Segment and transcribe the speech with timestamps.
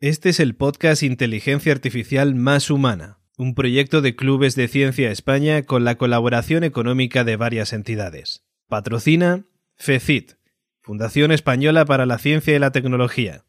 [0.00, 5.64] Este es el podcast Inteligencia Artificial Más Humana, un proyecto de Clubes de Ciencia España
[5.64, 8.46] con la colaboración económica de varias entidades.
[8.68, 10.34] Patrocina FECIT,
[10.82, 13.44] Fundación Española para la Ciencia y la Tecnología.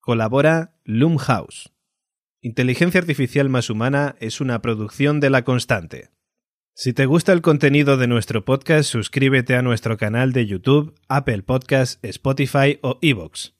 [0.00, 1.74] Colabora Loomhouse.
[2.40, 6.08] Inteligencia Artificial Más Humana es una producción de La Constante.
[6.72, 11.42] Si te gusta el contenido de nuestro podcast, suscríbete a nuestro canal de YouTube, Apple
[11.42, 13.52] Podcasts, Spotify o Evox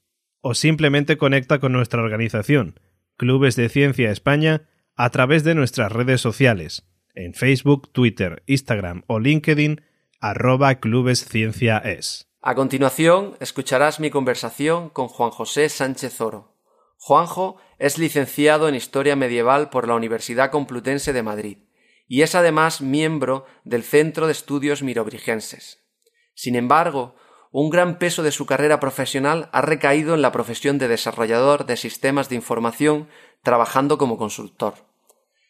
[0.43, 2.79] o simplemente conecta con nuestra organización,
[3.15, 6.85] Clubes de Ciencia España, a través de nuestras redes sociales,
[7.15, 9.81] en Facebook, Twitter, Instagram o LinkedIn,
[10.19, 12.27] arroba clubescienciaes.
[12.41, 16.57] A continuación, escucharás mi conversación con Juan José Sánchez Oro.
[16.97, 21.57] Juanjo es licenciado en Historia Medieval por la Universidad Complutense de Madrid
[22.05, 25.85] y es además miembro del Centro de Estudios Mirobrigenses.
[26.33, 27.15] Sin embargo,
[27.53, 31.77] un gran peso de su carrera profesional ha recaído en la profesión de desarrollador de
[31.77, 33.07] sistemas de información
[33.43, 34.73] trabajando como consultor.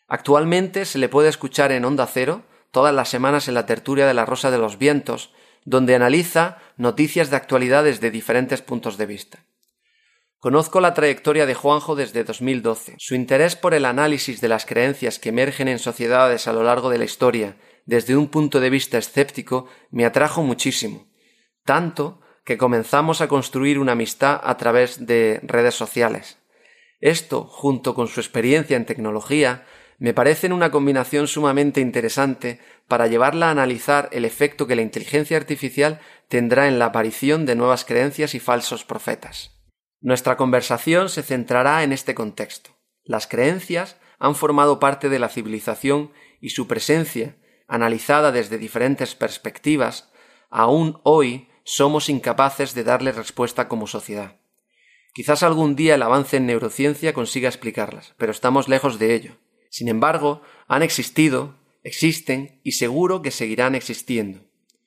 [0.10, 4.14] Actualmente se le puede escuchar en Onda Cero todas las semanas en la tertulia de
[4.14, 5.32] la Rosa de los Vientos,
[5.64, 9.46] donde analiza noticias de actualidad desde diferentes puntos de vista.
[10.40, 12.96] Conozco la trayectoria de Juanjo desde 2012.
[12.98, 16.90] Su interés por el análisis de las creencias que emergen en sociedades a lo largo
[16.90, 17.56] de la historia
[17.86, 21.13] desde un punto de vista escéptico me atrajo muchísimo
[21.66, 26.38] tanto que comenzamos a construir una amistad a través de redes sociales.
[27.00, 29.66] Esto, junto con su experiencia en tecnología,
[30.00, 35.38] me parecen una combinación sumamente interesante para llevarla a analizar el efecto que la inteligencia
[35.38, 39.52] artificial tendrá en la aparición de nuevas creencias y falsos profetas.
[40.02, 42.72] Nuestra conversación se centrará en este contexto.
[43.04, 46.12] Las creencias han formado parte de la civilización
[46.42, 50.12] y su presencia, analizada desde diferentes perspectivas,
[50.50, 54.38] aún hoy somos incapaces de darle respuesta como sociedad.
[55.14, 59.38] Quizás algún día el avance en neurociencia consiga explicarlas, pero estamos lejos de ello.
[59.70, 64.42] Sin embargo, han existido, existen y seguro que seguirán existiendo.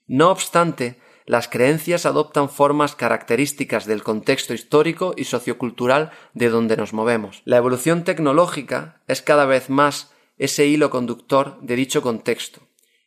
[0.07, 6.93] No obstante, las creencias adoptan formas características del contexto histórico y sociocultural de donde nos
[6.93, 7.43] movemos.
[7.45, 12.61] La evolución tecnológica es cada vez más ese hilo conductor de dicho contexto,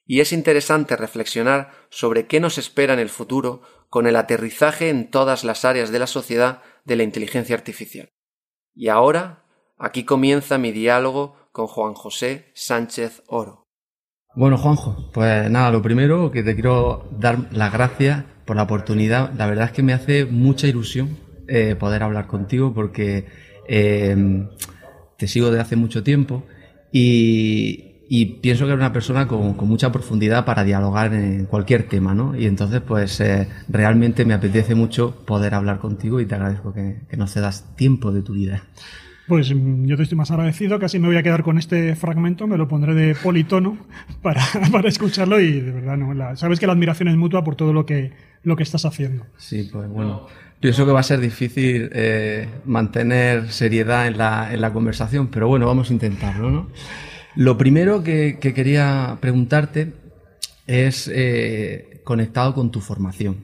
[0.10, 5.12] y es interesante reflexionar sobre qué nos espera en el futuro con el aterrizaje en
[5.12, 8.10] todas las áreas de la sociedad de la inteligencia artificial.
[8.74, 9.46] Y ahora,
[9.78, 13.68] aquí comienza mi diálogo con Juan José Sánchez Oro.
[14.34, 19.32] Bueno, Juanjo, pues nada, lo primero que te quiero dar las gracias por la oportunidad.
[19.34, 23.28] La verdad es que me hace mucha ilusión eh, poder hablar contigo porque
[23.68, 24.48] eh,
[25.20, 26.46] te sigo de hace mucho tiempo
[26.92, 32.16] y, y pienso que era una persona con, mucha profundidad para dialogar en cualquier tema,
[32.16, 32.36] ¿no?
[32.36, 37.02] Y entonces, pues eh, realmente me apetece mucho poder hablar contigo y te agradezco que,
[37.08, 38.64] que nos cedas tiempo de tu vida.
[39.28, 42.48] Pues mm, yo te estoy más agradecido, casi me voy a quedar con este fragmento,
[42.48, 43.78] me lo pondré de politono
[44.24, 47.74] para, para escucharlo y de verdad, no, sabes que la admiración es mutua por todo
[47.74, 48.12] lo que,
[48.42, 49.28] lo que estás haciendo.
[49.38, 50.26] Sí, pues bueno,
[50.60, 55.48] pienso que va a ser difícil eh, mantener seriedad en la, en la conversación, pero
[55.48, 56.70] bueno, vamos a intentarlo, ¿no?
[57.36, 59.94] Lo primero que, quería preguntarte
[60.68, 63.38] es eh, conectado con tu formación.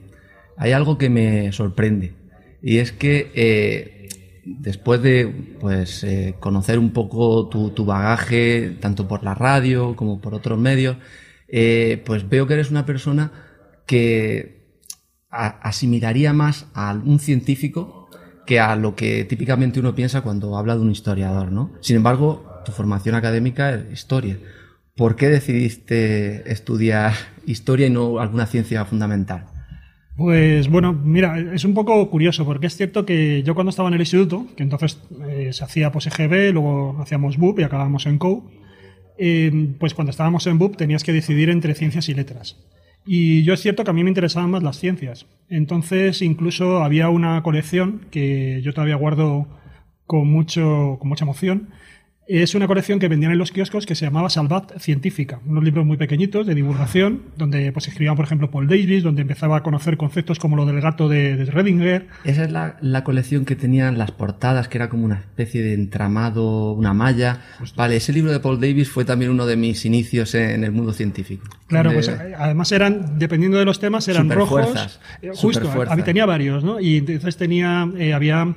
[0.56, 2.14] Hay algo que me sorprende
[2.62, 4.08] y es que eh,
[4.44, 5.26] después de
[5.60, 10.96] pues, eh, conocer un poco tu, bagaje, tanto por la radio como por otros medios,
[12.04, 13.30] pues veo que eres una persona
[13.86, 14.56] que
[15.30, 18.08] asimilaría más a un científico
[18.46, 21.72] que a lo que típicamente uno piensa cuando habla de un historiador, ¿no?
[21.80, 24.36] Sin embargo, tu formación académica es historia.
[24.96, 27.12] ¿Por qué decidiste estudiar
[27.46, 29.46] historia y no alguna ciencia fundamental?
[30.16, 33.94] Pues bueno, mira, es un poco curioso porque es cierto que yo cuando estaba en
[33.94, 38.18] el instituto, que entonces eh, se hacía pues EGB, luego hacíamos BUP y acabamos en
[38.18, 38.50] COU,
[39.18, 42.56] eh, pues cuando estábamos en BUP tenías que decidir entre ciencias y letras.
[43.04, 45.26] Y yo es cierto que a mí me interesaban más las ciencias.
[45.50, 49.46] Entonces incluso había una colección que yo todavía guardo
[50.06, 51.68] con, mucho, con mucha emoción,
[52.28, 55.86] es una colección que vendían en los kioscos que se llamaba Salvat Científica, unos libros
[55.86, 59.96] muy pequeñitos de divulgación, donde pues escribían, por ejemplo, Paul Davis, donde empezaba a conocer
[59.96, 62.08] conceptos como lo del gato de, de Redinger.
[62.24, 66.72] Esa es la, colección que tenían las portadas, que era como una especie de entramado,
[66.72, 67.42] una malla.
[67.76, 70.92] Vale, ese libro de Paul Davis fue también uno de mis inicios en el mundo
[70.92, 71.46] científico.
[71.68, 74.98] Claro, pues además eran, dependiendo de los temas, eran rojos.
[75.22, 75.70] Eh, justo,
[76.04, 76.80] tenía varios, ¿no?
[76.80, 78.56] Y entonces tenía, eh, había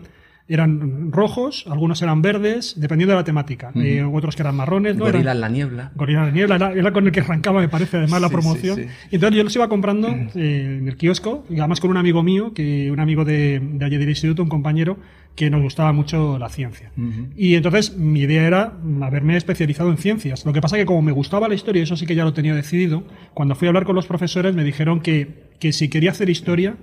[0.50, 3.72] eran rojos, algunos eran verdes, dependiendo de la temática.
[3.76, 4.98] Eh, otros que eran marrones.
[4.98, 5.06] ¿no?
[5.06, 5.92] Gorila en la niebla.
[5.96, 8.80] Gorila en la niebla, era, con el que arrancaba, me parece, además, la promoción.
[9.12, 12.24] Y entonces yo los iba comprando eh, en el kiosco, y además con un amigo
[12.24, 14.98] mío, que un amigo de, de allí del instituto, un compañero,
[15.36, 16.92] que nos gustaba mucho la ciencia.
[17.38, 20.46] Y entonces mi idea era haberme especializado en ciencias.
[20.46, 22.56] Lo que pasa que como me gustaba la historia, eso sí que ya lo tenía
[22.56, 23.04] decidido,
[23.34, 26.76] cuando fui a hablar con los profesores me dijeron que, que si quería hacer historia,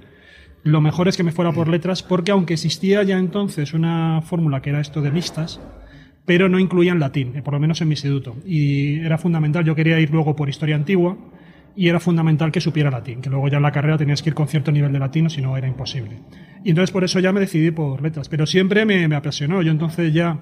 [0.62, 4.62] lo mejor es que me fuera por letras, porque aunque existía ya entonces una fórmula
[4.62, 5.60] que era esto de mixtas,
[6.24, 8.36] pero no incluían latín, por lo menos en mi instituto.
[8.44, 11.16] Y era fundamental, yo quería ir luego por historia antigua,
[11.76, 14.34] y era fundamental que supiera latín, que luego ya en la carrera tenías que ir
[14.34, 16.18] con cierto nivel de latín, si no era imposible.
[16.64, 19.62] Y entonces por eso ya me decidí por letras, pero siempre me, apasionó.
[19.62, 20.38] Yo entonces ya,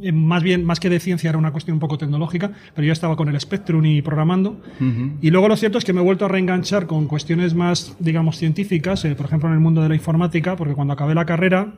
[0.00, 2.92] eh, más bien, más que de ciencia, era una cuestión un poco tecnológica, pero yo
[2.92, 4.60] estaba con el Spectrum y programando.
[5.22, 8.36] Y luego lo cierto es que me he vuelto a reenganchar con cuestiones más, digamos,
[8.36, 11.74] científicas, eh, por ejemplo, en el mundo de la informática, porque cuando acabé la carrera,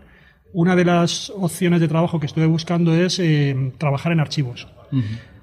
[0.53, 4.67] una de las opciones de trabajo que estuve buscando es eh, trabajar en archivos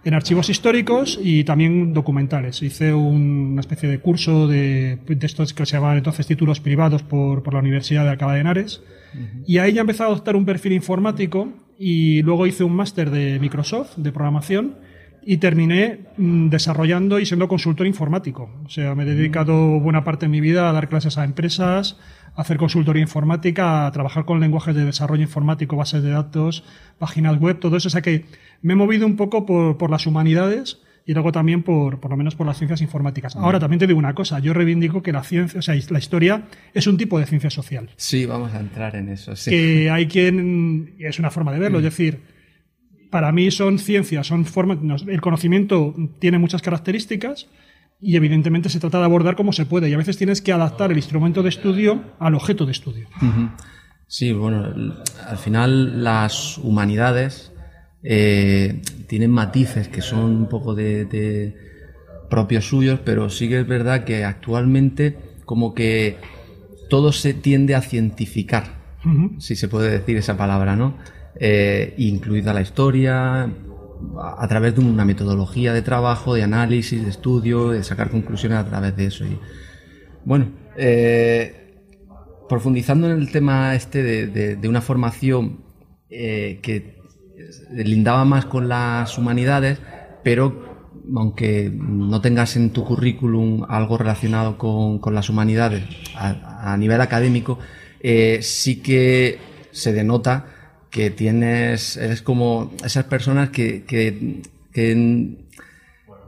[0.05, 2.61] en archivos históricos y también documentales.
[2.61, 7.41] Hice una especie de curso de, de, estos que se llamaban entonces títulos privados por,
[7.41, 8.83] por la Universidad de Alcalá de Henares.
[9.47, 13.39] Y ahí ya empecé a adoptar un perfil informático y luego hice un máster de
[13.39, 14.75] Microsoft, de programación,
[15.27, 18.49] y terminé mm, desarrollando y siendo consultor informático.
[18.63, 21.97] O sea, me he dedicado buena parte de mi vida a dar clases a empresas,
[22.35, 26.63] a hacer consultoría informática, a trabajar con lenguajes de desarrollo informático, bases de datos,
[26.99, 27.87] páginas web, todo eso.
[27.87, 28.25] O sea que
[28.61, 32.17] me he movido un poco por, por las humanidades y luego también por, por lo
[32.17, 33.35] menos por las ciencias informáticas.
[33.35, 36.45] Ahora también te digo una cosa, yo reivindico que la ciencia, o sea, la historia
[36.73, 37.89] es un tipo de ciencia social.
[37.95, 39.35] Sí, vamos a entrar en eso.
[39.35, 39.51] Sí.
[39.51, 42.21] Que hay quien, es una forma de verlo, es decir,
[43.11, 47.47] para mí son ciencias, son formas, el conocimiento tiene muchas características
[48.01, 50.91] y evidentemente se trata de abordar como se puede y a veces tienes que adaptar
[50.91, 53.07] el instrumento de estudio al objeto de estudio.
[54.07, 54.73] Sí, bueno,
[55.27, 57.51] al final las humanidades
[58.07, 61.55] eh, tienen matices que son un poco de,
[62.29, 66.17] propios suyos, pero sí que es verdad que actualmente como que
[66.89, 68.75] todo se tiende a cientificar,
[69.37, 70.97] si se puede decir esa palabra, ¿no?
[71.39, 77.69] Eh, incluida la historia, a través de una metodología de trabajo, de análisis, de estudio,
[77.69, 79.25] de sacar conclusiones a través de eso.
[79.25, 79.37] Y,
[80.23, 80.47] bueno,
[80.77, 81.83] eh,
[82.49, 85.63] profundizando en el tema este de, una formación
[86.09, 86.94] que
[87.71, 89.79] lindaba más con las humanidades,
[90.23, 90.75] pero
[91.15, 95.83] aunque no tengas en tu currículum algo relacionado con, las humanidades
[96.15, 97.59] a, nivel académico,
[97.99, 99.39] eh, sí que
[99.71, 100.47] se denota
[100.89, 103.83] que tienes, eres como esas personas que,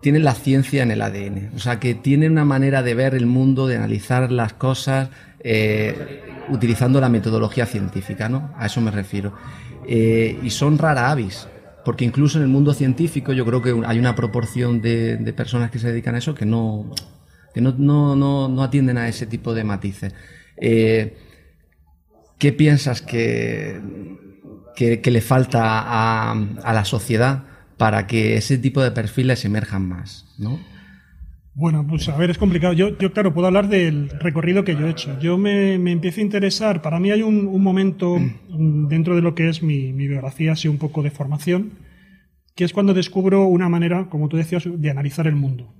[0.02, 3.26] tienen la ciencia en el ADN, o sea, que tienen una manera de ver el
[3.26, 5.10] mundo, de analizar las cosas,
[5.40, 8.54] eh, utilizando la metodología científica, ¿no?
[8.58, 9.34] A eso me refiero.
[9.88, 11.48] Eh, y son rara avis,
[11.86, 15.80] porque incluso en el mundo científico yo creo que hay una proporción de, personas que
[15.80, 16.92] se dedican a eso que no,
[17.54, 20.14] que no, no, no, atienden a ese tipo de matices.
[20.58, 21.18] Eh,
[22.38, 23.82] ¿Qué piensas que,
[24.76, 27.46] que, le falta a, a, la sociedad
[27.78, 30.26] para que ese tipo de perfiles emerjan más?
[30.38, 30.60] ¿no?
[31.60, 32.74] Bueno, pues a ver, es complicado.
[32.74, 35.20] Yo, yo claro, puedo hablar del recorrido que yo he hecho.
[35.20, 39.34] Yo me, me empiezo a interesar, para mí hay un, un momento dentro de lo
[39.34, 41.72] que es mi, mi, biografía, así un poco de formación,
[42.56, 45.74] que es cuando descubro una manera, como tú decías, de analizar el mundo.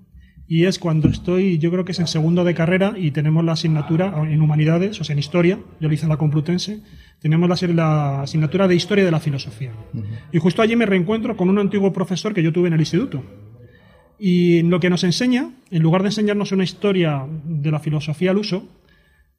[0.48, 3.52] Y es cuando estoy, yo creo que es en segundo de carrera y tenemos la
[3.52, 6.82] asignatura en humanidades, o sea, en historia, yo lo hice en la Complutense,
[7.20, 9.74] tenemos la, la asignatura de historia de la filosofía.
[10.32, 13.22] Y justo allí me reencuentro con un antiguo profesor que yo tuve en el instituto,
[14.20, 18.38] y lo que nos enseña, en lugar de enseñarnos una historia de la filosofía al
[18.38, 18.68] uso,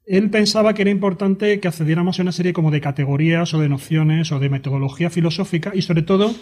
[0.05, 3.69] él pensaba que era importante que accediéramos a una serie como de categorías o de
[3.69, 6.33] nociones o de metodología filosófica y sobre todo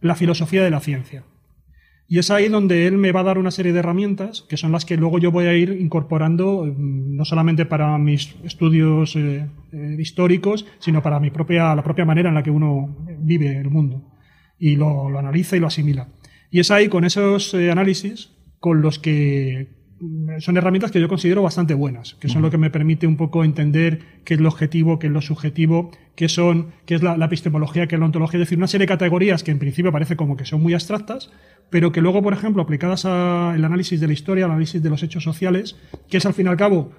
[0.00, 1.24] la filosofía de la ciencia.
[2.08, 4.72] Y es ahí donde él me va a dar una serie de herramientas que son
[4.72, 9.46] las que luego yo voy a ir incorporando mm, no solamente para mis estudios eh,
[9.72, 13.70] eh, históricos, sino para mi propia, la propia manera en la que uno vive el
[13.70, 14.02] mundo
[14.58, 16.08] y lo analiza y lo asimila.
[16.50, 19.68] Y es ahí con esos eh, análisis con los que
[20.00, 23.16] mm, son herramientas que yo considero bastante buenas, que son lo que me permite un
[23.16, 27.22] poco entender qué es lo objetivo, qué es lo subjetivo, qué son, qué es la,
[27.22, 30.16] epistemología, qué es la ontología, es decir, una serie de categorías que en principio parece
[30.16, 31.30] como que son muy abstractas,
[31.70, 35.02] pero que luego, por ejemplo, aplicadas al análisis de la historia, al análisis de los
[35.02, 35.76] hechos sociales,
[36.08, 36.92] que es al fin y al cabo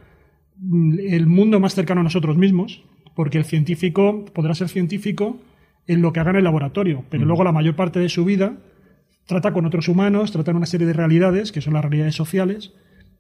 [0.58, 2.84] mm, el mundo más cercano a nosotros mismos,
[3.16, 5.40] porque el científico podrá ser científico
[5.88, 8.58] en lo que haga en el laboratorio, pero luego la mayor parte de su vida
[9.26, 12.74] trata con otros humanos, trata una serie de realidades, que son las realidades sociales,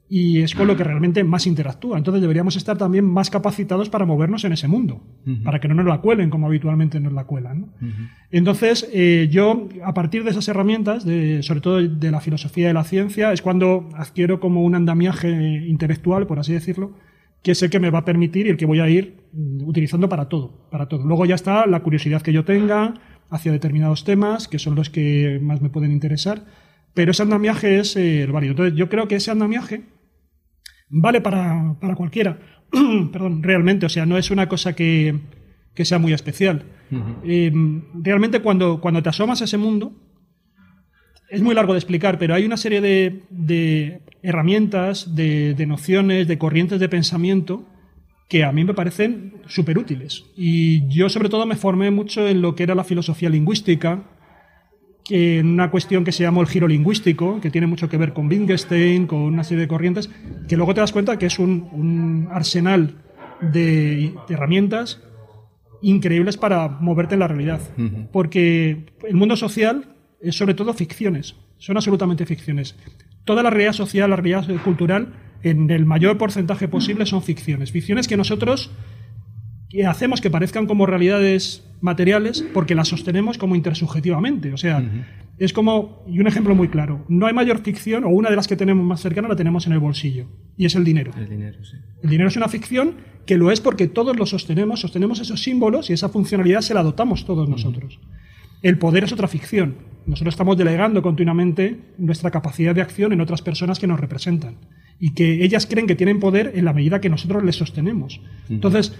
[0.07, 1.97] y es con lo que realmente más interactúa.
[1.97, 5.01] Entonces deberíamos estar también más capacitados para movernos en ese mundo,
[5.43, 7.71] para que no nos la cuelen como habitualmente nos la cuelan.
[8.29, 12.73] Entonces, eh, yo, a partir de esas herramientas, de, sobre todo de la filosofía de
[12.73, 15.29] la ciencia, es cuando adquiero como un andamiaje
[15.67, 16.93] intelectual, por así decirlo,
[17.41, 19.67] que es el que me va a permitir y el que voy a ir mm,
[19.67, 21.05] utilizando para todo, para todo.
[21.05, 22.95] Luego ya está la curiosidad que yo tenga
[23.29, 26.45] hacia determinados temas, que son los que más me pueden interesar,
[26.93, 28.51] pero ese andamiaje es eh, el válido.
[28.51, 29.83] Entonces, yo creo que ese andamiaje
[30.89, 32.39] vale para, para cualquiera,
[33.11, 35.19] perdón, realmente, o sea, no es una cosa que,
[35.75, 36.63] que sea muy especial.
[37.23, 37.51] Eh,
[37.95, 39.93] realmente cuando, cuando te asomas a ese mundo,
[41.29, 46.79] es muy largo de explicar, pero hay una serie de, herramientas, de, nociones, de corrientes
[46.79, 47.67] de pensamiento
[48.27, 50.25] que a mí me parecen súper útiles.
[50.35, 54.03] Y yo sobre todo me formé mucho en lo que era la filosofía lingüística,
[55.09, 58.27] en una cuestión que se llamó el giro lingüístico, que tiene mucho que ver con
[58.27, 60.09] Wittgenstein, con una serie de corrientes,
[60.47, 62.95] que luego te das cuenta que es un, arsenal
[63.41, 65.01] de, herramientas
[65.83, 67.61] increíbles para moverte en la realidad.
[68.11, 72.75] Porque el mundo social es sobre todo ficciones, son absolutamente ficciones.
[73.25, 75.13] Toda la realidad social, la realidad cultural,
[75.43, 77.71] en el mayor porcentaje posible son ficciones.
[77.71, 78.71] Ficciones que nosotros
[79.83, 84.53] hacemos que parezcan como realidades materiales porque las sostenemos como intersubjetivamente.
[84.53, 84.83] O sea,
[85.37, 88.47] es como, y un ejemplo muy claro, no hay mayor ficción, o una de las
[88.47, 90.27] que tenemos más cercana la tenemos en el bolsillo,
[90.57, 91.11] y es el dinero.
[91.17, 91.75] El dinero, sí.
[92.01, 95.89] El dinero es una ficción que lo es porque todos lo sostenemos, sostenemos esos símbolos
[95.89, 97.99] y esa funcionalidad se la dotamos todos nosotros.
[98.61, 99.75] El poder es otra ficción.
[100.05, 104.57] Nosotros estamos delegando continuamente nuestra capacidad de acción en otras personas que nos representan
[104.99, 108.21] y que ellas creen que tienen poder en la medida que nosotros les sostenemos.
[108.49, 108.93] Entonces,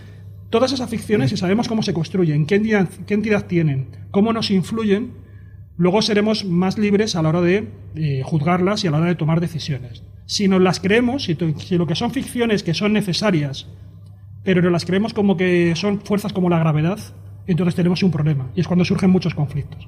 [0.50, 4.52] todas esas ficciones, si sabemos cómo se construyen, qué entidad, qué entidad tienen, cómo nos
[4.52, 5.12] influyen,
[5.78, 9.16] luego seremos más libres a la hora de eh, juzgarlas y a la hora de
[9.16, 10.04] tomar decisiones.
[10.26, 13.68] Si nos las creemos, si, si, lo que son ficciones que son necesarias,
[14.44, 17.00] pero no las creemos como que son fuerzas como la gravedad,
[17.48, 19.88] entonces tenemos un problema y es cuando surgen muchos conflictos.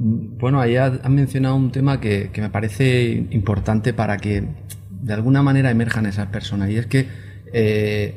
[0.00, 4.44] Bueno, ahí has mencionado un tema que, me parece importante para que
[4.90, 7.08] de alguna manera emerjan esas personas y es que
[7.52, 8.14] eh,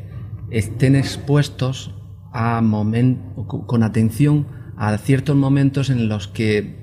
[0.51, 1.95] estén expuestos
[2.33, 2.61] a
[3.47, 4.47] con atención
[4.77, 6.75] a ciertos momentos en los que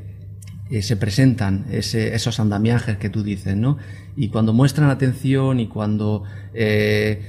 [0.68, 3.78] eh, se presentan esos andamiajes que tú dices, ¿no?
[4.16, 6.24] Y cuando muestran atención y cuando
[6.54, 7.22] eh,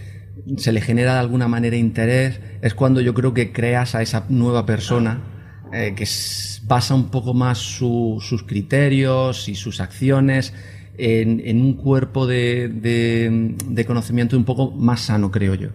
[0.57, 4.25] se le genera de alguna manera interés, es cuando yo creo que creas a esa
[4.27, 5.38] nueva persona
[5.73, 6.07] eh, que
[6.63, 10.53] basa un poco más sus criterios y sus acciones
[10.97, 13.55] en, un cuerpo de,
[13.87, 15.69] conocimiento un poco más sano, creo yo.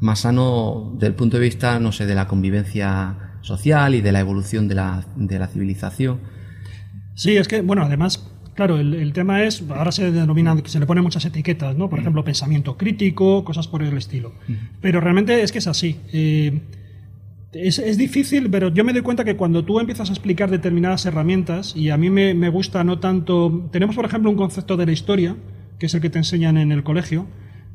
[0.00, 4.12] Más sano desde el punto de vista, no sé, de la convivencia social y de
[4.12, 6.20] la evolución de la, de la civilización.
[7.14, 11.02] Sí, es que, bueno, además Claro, el, tema es, ahora se denomina, se le ponen
[11.02, 11.90] muchas etiquetas, ¿no?
[11.90, 14.32] Por ejemplo, pensamiento crítico, cosas por el estilo.
[14.80, 15.98] Pero realmente es que es así.
[16.12, 16.60] Eh,
[17.54, 21.74] es, difícil, pero yo me doy cuenta que cuando tú empiezas a explicar determinadas herramientas,
[21.76, 23.68] y a mí me, gusta no tanto...
[23.70, 25.36] Tenemos, por ejemplo, un concepto de la historia,
[25.78, 27.26] que es el que te enseñan en el colegio,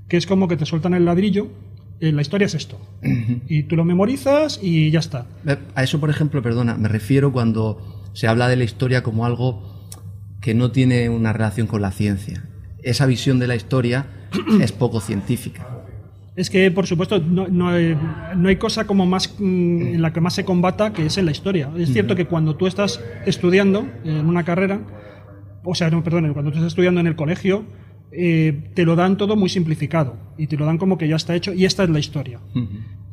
[0.07, 1.49] que es como que te sueltan el ladrillo,
[1.99, 2.79] eh, la historia es esto.
[3.47, 5.27] Y tú lo memorizas y ya está.
[5.75, 9.87] A eso, por ejemplo, perdona, me refiero cuando se habla de la historia como algo
[10.41, 12.45] que no tiene una relación con la ciencia.
[12.81, 14.07] Esa visión de la historia
[14.61, 15.78] es poco científica.
[16.39, 20.45] Es que, por supuesto, no, hay, cosa como más mm, en la que más se
[20.45, 21.69] combata que es en la historia.
[21.77, 24.79] Es cierto que cuando tú estás estudiando en una carrera,
[25.63, 27.65] o sea, no, perdón, cuando tú estás estudiando en el colegio,
[28.11, 31.35] eh, te lo dan todo muy simplificado y te lo dan como que ya está
[31.35, 32.39] hecho y esta es la historia.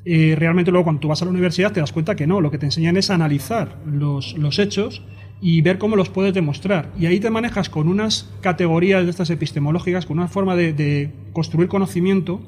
[0.04, 2.52] Eh, realmente luego cuando tú vas a la universidad te das cuenta que no, lo
[2.52, 5.02] que te enseñan es analizar los, los hechos
[5.40, 6.90] y ver cómo los puedes demostrar.
[6.98, 11.68] Y ahí te manejas con unas categorías de estas epistemológicas, con una forma de, construir
[11.68, 12.40] conocimiento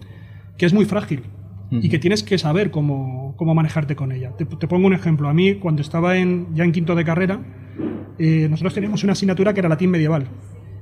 [0.58, 1.22] que es muy frágil
[1.70, 4.32] y que tienes que saber cómo, cómo manejarte con ella.
[4.36, 5.28] Te, pongo un ejemplo.
[5.28, 7.40] A mí, cuando estaba en, ya en quinto de carrera,
[8.18, 10.26] eh, nosotros teníamos una asignatura que era latín medieval.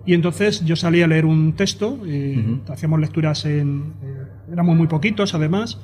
[0.07, 3.95] Y entonces yo salía a leer un texto, eh, hacíamos lecturas en...
[4.03, 5.81] Eh, éramos muy poquitos, además,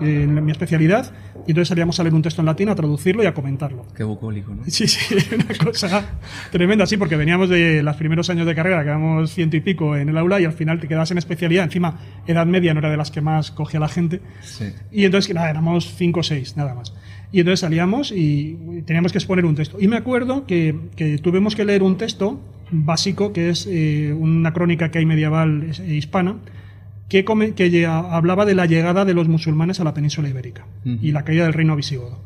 [0.00, 1.12] en mi especialidad,
[1.46, 3.86] y entonces salíamos a leer un texto en latín, a traducirlo y a comentarlo.
[3.96, 4.64] Qué bucólico, ¿no?
[4.66, 6.18] Sí, sí, una cosa
[6.50, 10.08] tremenda, sí, porque veníamos de los primeros años de carrera, quedamos ciento y pico en
[10.08, 11.64] el aula y al final te quedas en especialidad.
[11.64, 14.20] Encima, edad media no era de las que más cogía la gente.
[14.42, 14.66] Sí.
[14.92, 16.92] Y entonces, nada, éramos cinco o seis, nada más.
[17.32, 19.78] Y entonces salíamos y teníamos que exponer un texto.
[19.80, 24.52] Y me acuerdo que, que tuvimos que leer un texto básico, que es eh, una
[24.52, 26.36] crónica que hay medieval hispana,
[27.08, 31.24] que, que hablaba de la llegada de los musulmanes a la península ibérica y la
[31.24, 32.20] caída del reino visigodo.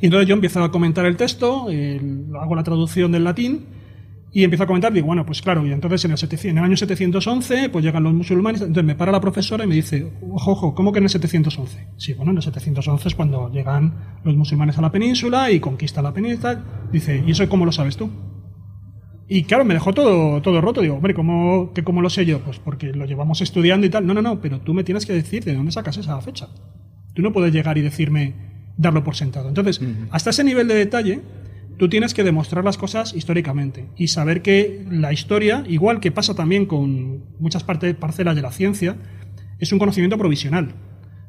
[0.00, 1.66] Y entonces yo empiezo a comentar el texto,
[2.40, 3.66] hago la traducción del latín
[4.34, 6.18] y empiezo a comentar, digo, bueno, pues claro, y entonces en el,
[6.50, 9.74] en el año 711 pues llegan los musulmanes, entonces me para la profesora y me
[9.74, 11.88] dice, ojo, ojo, ¿cómo que en el 711?
[11.98, 16.04] Sí, bueno, en el 711 es cuando llegan los musulmanes a la península y conquistan
[16.04, 16.64] la península.
[16.90, 18.10] Dice, ¿y eso cómo lo sabes tú?
[19.28, 20.80] Y claro, me dejó todo, todo roto.
[20.80, 22.40] Digo, hombre, ¿cómo, que ¿cómo lo sé yo?
[22.40, 24.06] Pues porque lo llevamos estudiando y tal.
[24.06, 26.48] No, no, no, pero tú me tienes que decir de dónde sacas esa fecha.
[27.14, 28.34] Tú no puedes llegar y decirme,
[28.76, 29.48] darlo por sentado.
[29.48, 31.20] Entonces, hasta ese nivel de detalle,
[31.78, 36.34] tú tienes que demostrar las cosas históricamente y saber que la historia, igual que pasa
[36.34, 38.96] también con muchas partes, parcelas de la ciencia,
[39.58, 40.74] es un conocimiento provisional.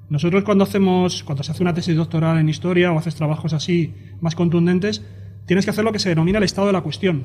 [0.10, 3.94] Nosotros cuando hacemos, cuando se hace una tesis doctoral en historia o haces trabajos así
[4.22, 5.04] más contundentes,
[5.46, 7.24] tienes que hacer lo que se denomina el estado de la cuestión,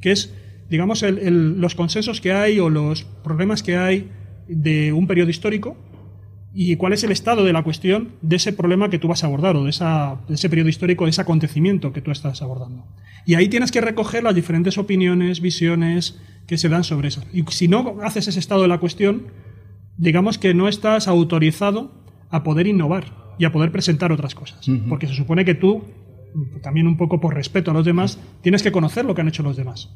[0.00, 0.34] que es,
[0.68, 4.10] digamos, los consensos que hay o los problemas que hay
[4.48, 5.76] de un periodo histórico
[6.54, 9.26] y cuál es el estado de la cuestión de ese problema que tú vas a
[9.26, 9.70] abordar o de,
[10.28, 12.84] de ese periodo histórico, de ese acontecimiento que tú estás abordando.
[13.26, 17.22] Y ahí tienes que recoger las diferentes opiniones, visiones que se dan sobre eso.
[17.32, 19.26] Y si no haces ese estado de la cuestión,
[19.98, 21.92] digamos que no estás autorizado
[22.30, 24.66] a poder innovar y a poder presentar otras cosas.
[24.88, 25.84] Porque se supone que tú
[26.62, 29.42] también un poco por respeto a los demás, tienes que conocer lo que han hecho
[29.42, 29.90] los demás.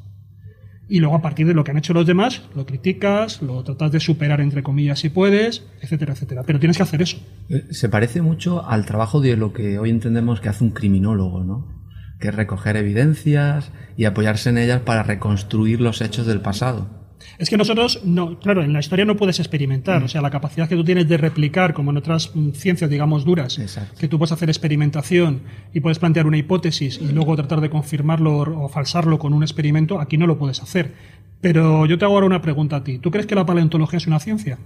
[0.89, 3.91] Y luego a partir de lo que han hecho los demás, lo criticas, lo tratas
[3.91, 6.43] de superar entre comillas si puedes, etcétera, etcétera.
[6.45, 7.17] Pero tienes que hacer eso.
[7.49, 11.43] Eh, se parece mucho al trabajo de lo que hoy entendemos que hace un criminólogo,
[11.43, 11.81] ¿no?
[12.19, 17.02] Que es recoger evidencias y apoyarse en ellas para reconstruir los hechos del pasado.
[17.37, 20.01] Es que nosotros, no, claro, en la historia no puedes experimentar.
[20.01, 20.05] Mm.
[20.05, 23.25] O sea, la capacidad que tú tienes de replicar, como en otras mm, ciencias, digamos,
[23.25, 23.59] duras,
[23.97, 25.41] que tú puedes hacer experimentación
[25.73, 29.99] y puedes plantear una hipótesis y luego tratar de confirmarlo o falsarlo con un experimento,
[29.99, 30.93] aquí no lo puedes hacer.
[31.41, 32.99] Pero yo te hago ahora una pregunta a ti.
[32.99, 34.59] ¿Tú crees que la paleontología es una ciencia?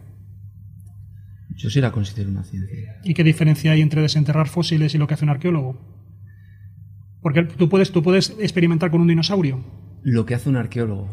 [1.56, 3.02] Yo sí la considero una ciencia.
[3.04, 5.82] ¿Y qué diferencia hay entre desenterrar fósiles y lo que hace un arqueólogo?
[7.22, 9.64] Porque tú puedes, tú puedes experimentar con un dinosaurio.
[10.04, 11.10] Lo que hace un arqueólogo.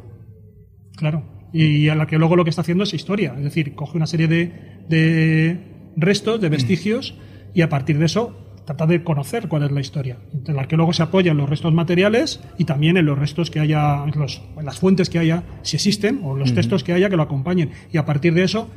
[0.96, 1.24] Claro.
[1.54, 5.60] Y al arqueólogo lo que está haciendo es historia, es decir, coge una serie de,
[5.96, 7.14] restos, de vestigios,
[7.54, 10.18] y a partir de eso trata de conocer cuál es la historia.
[10.46, 14.02] el arqueólogo se apoya en los restos materiales y también en los restos que haya,
[14.02, 17.70] en, las fuentes que haya, si existen, o los textos que haya que lo acompañen.
[17.92, 18.68] Y a partir de eso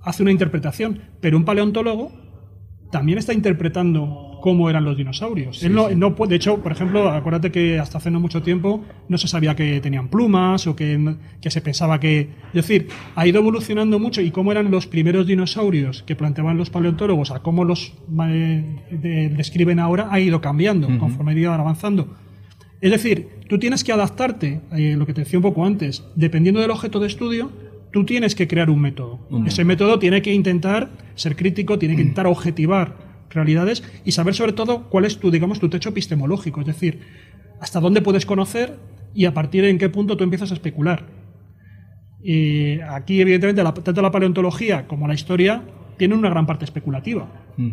[0.00, 1.00] hace una interpretación.
[1.20, 2.12] Pero un paleontólogo
[2.92, 5.62] también está interpretando cómo eran los dinosaurios.
[5.62, 8.84] Él no, no puede, de hecho, por ejemplo, acuérdate que hasta hace no mucho tiempo
[9.08, 12.28] no se sabía que tenían plumas o que, que se pensaba que...
[12.48, 16.68] Es decir, ha ido evolucionando mucho y cómo eran los primeros dinosaurios que planteaban los
[16.68, 17.94] paleontólogos a cómo los
[18.28, 22.14] eh, describen ahora ha ido cambiando conforme iban avanzando.
[22.80, 26.60] Es decir, tú tienes que adaptarte, eh, lo que te decía un poco antes, dependiendo
[26.60, 27.50] del objeto de estudio,
[27.92, 29.20] tú tienes que crear un método.
[29.46, 32.96] Ese método tiene que intentar ser crítico, tiene que intentar objetivar
[33.34, 37.00] realidades y saber sobre todo cuál es tu, digamos, tu techo epistemológico, es decir,
[37.60, 38.78] hasta dónde puedes conocer
[39.14, 41.06] y a partir de en qué punto tú empiezas a especular.
[42.22, 45.62] Y aquí, evidentemente, tanto la paleontología como la historia
[45.96, 47.28] tienen una gran parte especulativa,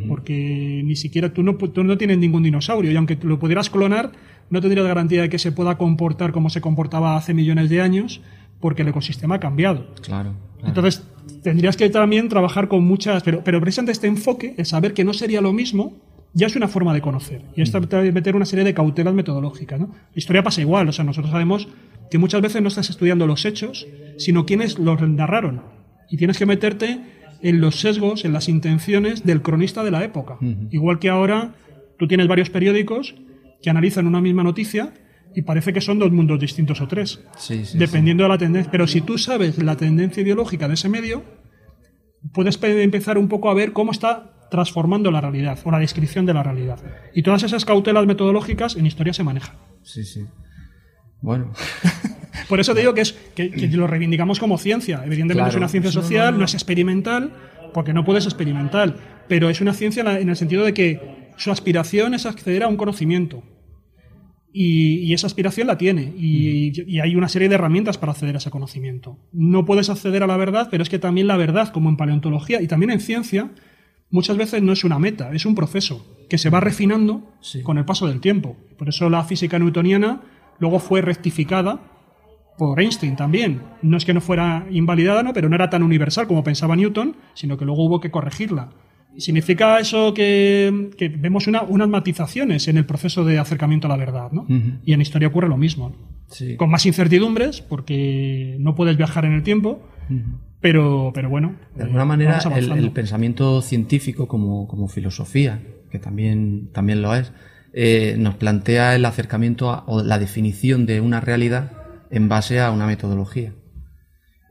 [0.07, 4.11] porque ni siquiera tú no, tú no tienes ningún dinosaurio y aunque lo pudieras clonar,
[4.49, 8.21] no tendrías garantía de que se pueda comportar como se comportaba hace millones de años,
[8.59, 9.87] porque el ecosistema ha cambiado.
[10.01, 10.33] Claro.
[10.63, 11.03] Entonces,
[11.41, 13.23] tendrías que también trabajar con muchas.
[13.23, 15.97] Pero, pero precisamente este enfoque, el saber que no sería lo mismo,
[16.33, 17.43] ya es una forma de conocer.
[17.55, 19.79] Y es meter una serie de cautelas metodológicas.
[19.79, 19.87] ¿no?
[19.87, 20.89] La historia pasa igual.
[20.89, 21.67] O sea, nosotros sabemos
[22.11, 25.61] que muchas veces no estás estudiando los hechos, sino quienes los narraron.
[26.09, 26.99] Y tienes que meterte
[27.41, 30.37] en los sesgos, en las intenciones del cronista de la época.
[30.71, 31.53] Igual que ahora
[31.97, 33.15] tú tienes varios periódicos
[33.61, 34.93] que analizan una misma noticia
[35.35, 37.21] y parece que son dos mundos distintos o tres,
[37.73, 38.71] dependiendo de la tendencia.
[38.71, 41.23] Pero si tú sabes la tendencia ideológica de ese medio,
[42.33, 46.33] puedes empezar un poco a ver cómo está transformando la realidad o la descripción de
[46.33, 46.79] la realidad.
[47.13, 49.55] Y todas esas cautelas metodológicas en historia se manejan.
[49.83, 50.25] Sí, sí.
[51.21, 51.53] Bueno.
[52.47, 55.03] Por eso te digo que, es, que, lo reivindicamos como ciencia.
[55.05, 57.33] Evidentemente es una ciencia social, no, es experimental,
[57.73, 58.95] porque no puedes experimental,
[59.27, 62.77] pero es una ciencia en el sentido de que su aspiración es acceder a un
[62.77, 63.43] conocimiento.
[64.51, 66.13] Y, esa aspiración la tiene.
[66.17, 69.17] Y, hay una serie de herramientas para acceder a ese conocimiento.
[69.31, 72.61] No puedes acceder a la verdad, pero es que también la verdad, como en paleontología
[72.61, 73.51] y también en ciencia,
[74.09, 77.85] muchas veces no es una meta, es un proceso que se va refinando con el
[77.85, 78.57] paso del tiempo.
[78.77, 80.21] Por eso la física newtoniana
[80.59, 81.79] luego fue rectificada
[82.57, 83.61] por Einstein también.
[83.81, 85.33] No es que no fuera invalidada, ¿no?
[85.33, 88.69] pero no era tan universal como pensaba Newton, sino que luego hubo que corregirla.
[89.19, 94.47] Significa eso que, vemos unas matizaciones en el proceso de acercamiento a la verdad, ¿no?
[94.83, 95.95] Y en historia ocurre lo mismo.
[96.57, 99.81] Con más incertidumbres, porque no puedes viajar en el tiempo,
[100.61, 101.55] pero, pero bueno.
[101.75, 107.31] De alguna manera, el, pensamiento científico como, filosofía, que también, también lo es,
[107.73, 111.71] eh, nos plantea el acercamiento o la definición de una realidad
[112.09, 113.53] en base a una metodología.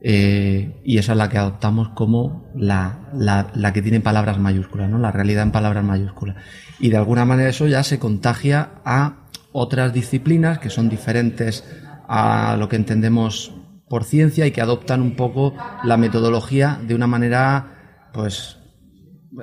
[0.01, 4.97] Eh, y esa es la que adoptamos como la, la, que tiene palabras mayúsculas, ¿no?
[4.97, 6.37] La realidad en palabras mayúsculas.
[6.79, 11.65] Y de alguna manera eso ya se contagia a otras disciplinas que son diferentes
[12.07, 13.53] a lo que entendemos
[13.89, 18.57] por ciencia y que adoptan un poco la metodología de una manera, pues,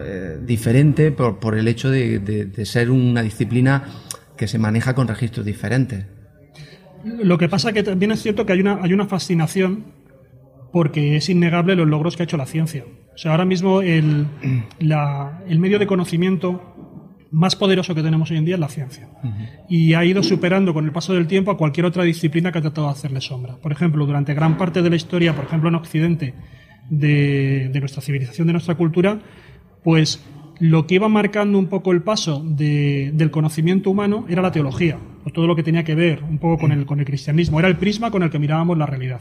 [0.00, 3.84] eh, diferente por, por, el hecho de, de, de, ser una disciplina
[4.36, 6.06] que se maneja con registros diferentes.
[7.04, 9.84] Lo que pasa que también es cierto que hay una, hay una fascinación
[10.72, 12.84] porque es innegable los logros que ha hecho la ciencia.
[13.14, 14.26] O sea, ahora mismo el,
[14.78, 16.74] la, el medio de conocimiento
[17.30, 19.08] más poderoso que tenemos hoy en día es la ciencia.
[19.22, 19.48] Uh -huh.
[19.68, 22.62] Y ha ido superando con el paso del tiempo a cualquier otra disciplina que ha
[22.62, 23.56] tratado de hacerle sombra.
[23.56, 26.34] Por ejemplo, durante gran parte de la historia, por ejemplo en Occidente,
[26.88, 29.18] de, de nuestra civilización, de nuestra cultura,
[29.82, 30.24] pues
[30.58, 34.98] lo que iba marcando un poco el paso de, del conocimiento humano era la teología,
[35.24, 37.58] o todo lo que tenía que ver un poco con el, con el cristianismo.
[37.58, 39.20] Era el prisma con el que mirábamos la realidad.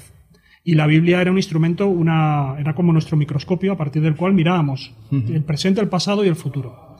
[0.67, 4.33] Y la Biblia era un instrumento, una, era como nuestro microscopio a partir del cual
[4.33, 5.35] mirábamos uh -huh.
[5.35, 6.97] el presente, el pasado y el futuro.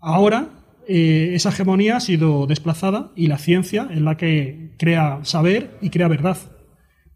[0.00, 0.50] Ahora
[0.86, 5.88] eh, esa hegemonía ha sido desplazada y la ciencia es la que crea saber y
[5.88, 6.36] crea verdad.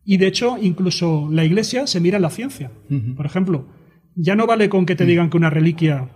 [0.06, 2.70] Y de hecho, incluso la Iglesia se mira en la ciencia.
[2.88, 3.14] Uh -huh.
[3.14, 3.66] Por ejemplo,
[4.16, 6.08] ya no vale con que te digan que una reliquia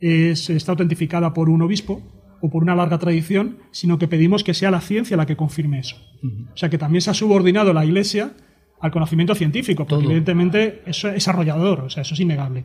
[0.00, 2.02] es, está autentificada por un obispo
[2.40, 5.78] o por una larga tradición, sino que pedimos que sea la ciencia la que confirme
[5.78, 5.96] eso.
[6.24, 6.52] Uh -huh.
[6.54, 8.32] O sea, que también se ha subordinado la Iglesia
[8.80, 10.10] al conocimiento científico, porque Todo.
[10.10, 12.64] evidentemente eso es arrollador, o sea, eso es innegable.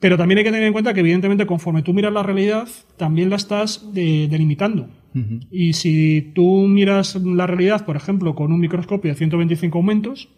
[0.00, 3.30] Pero también hay que tener en cuenta que, evidentemente, conforme tú miras la realidad, también
[3.30, 4.88] la estás de, delimitando.
[5.14, 5.46] Uh -huh.
[5.50, 10.28] Y si tú miras la realidad, por ejemplo, con un microscopio de 125 aumentos,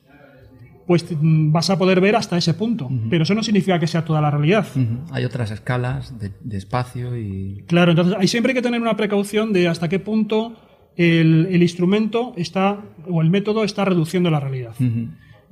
[0.86, 2.86] pues vas a poder ver hasta ese punto.
[2.86, 3.08] Uh -huh.
[3.10, 4.66] Pero eso no significa que sea toda la realidad.
[4.74, 4.98] Uh -huh.
[5.12, 7.64] Hay otras escalas de, de, espacio y.
[7.66, 10.56] Claro, entonces hay siempre que tener una precaución de hasta qué punto
[10.96, 14.74] el, el instrumento está, o el método está reduciendo la realidad.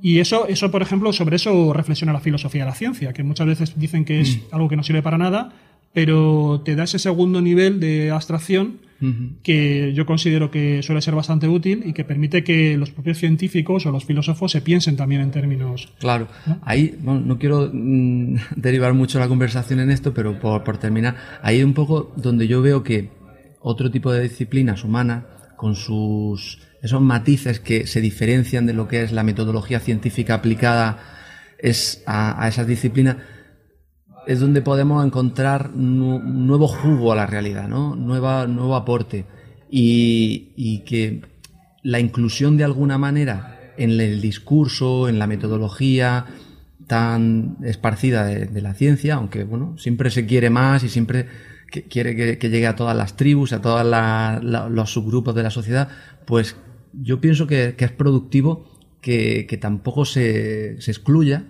[0.01, 3.47] Y eso, eso, por ejemplo, sobre eso reflexiona la filosofía de la ciencia, que muchas
[3.47, 4.55] veces dicen que es mm.
[4.55, 5.51] algo que no sirve para nada,
[5.93, 9.29] pero te da ese segundo nivel de abstracción uh -huh.
[9.43, 13.85] que yo considero que suele ser bastante útil y que permite que los propios científicos
[13.85, 15.91] o los filósofos se piensen también en términos.
[15.99, 16.59] Claro, ¿no?
[16.63, 21.15] ahí bueno, no quiero mmm, derivar mucho la conversación en esto, pero por, por terminar,
[21.41, 23.09] ahí un poco donde yo veo que
[23.61, 25.23] otro tipo de disciplinas humanas,
[25.55, 30.99] con sus esos matices que se diferencian de lo que es la metodología científica aplicada
[31.57, 33.17] es a, esas disciplinas,
[34.25, 37.95] es donde podemos encontrar nu nuevo jugo a la realidad, ¿no?
[37.95, 39.25] Nueva, nuevo aporte.
[39.69, 41.21] Y, y, que
[41.83, 46.25] la inclusión de alguna manera en el discurso, en la metodología
[46.87, 51.27] tan esparcida de la ciencia, aunque bueno, siempre se quiere más y siempre
[51.69, 53.85] quiere que, que, llegue a todas las tribus, a todos
[54.71, 55.89] los subgrupos de la sociedad,
[56.25, 56.55] pues
[56.93, 58.69] yo pienso que, que es productivo
[59.01, 61.45] que, que tampoco se, se, excluya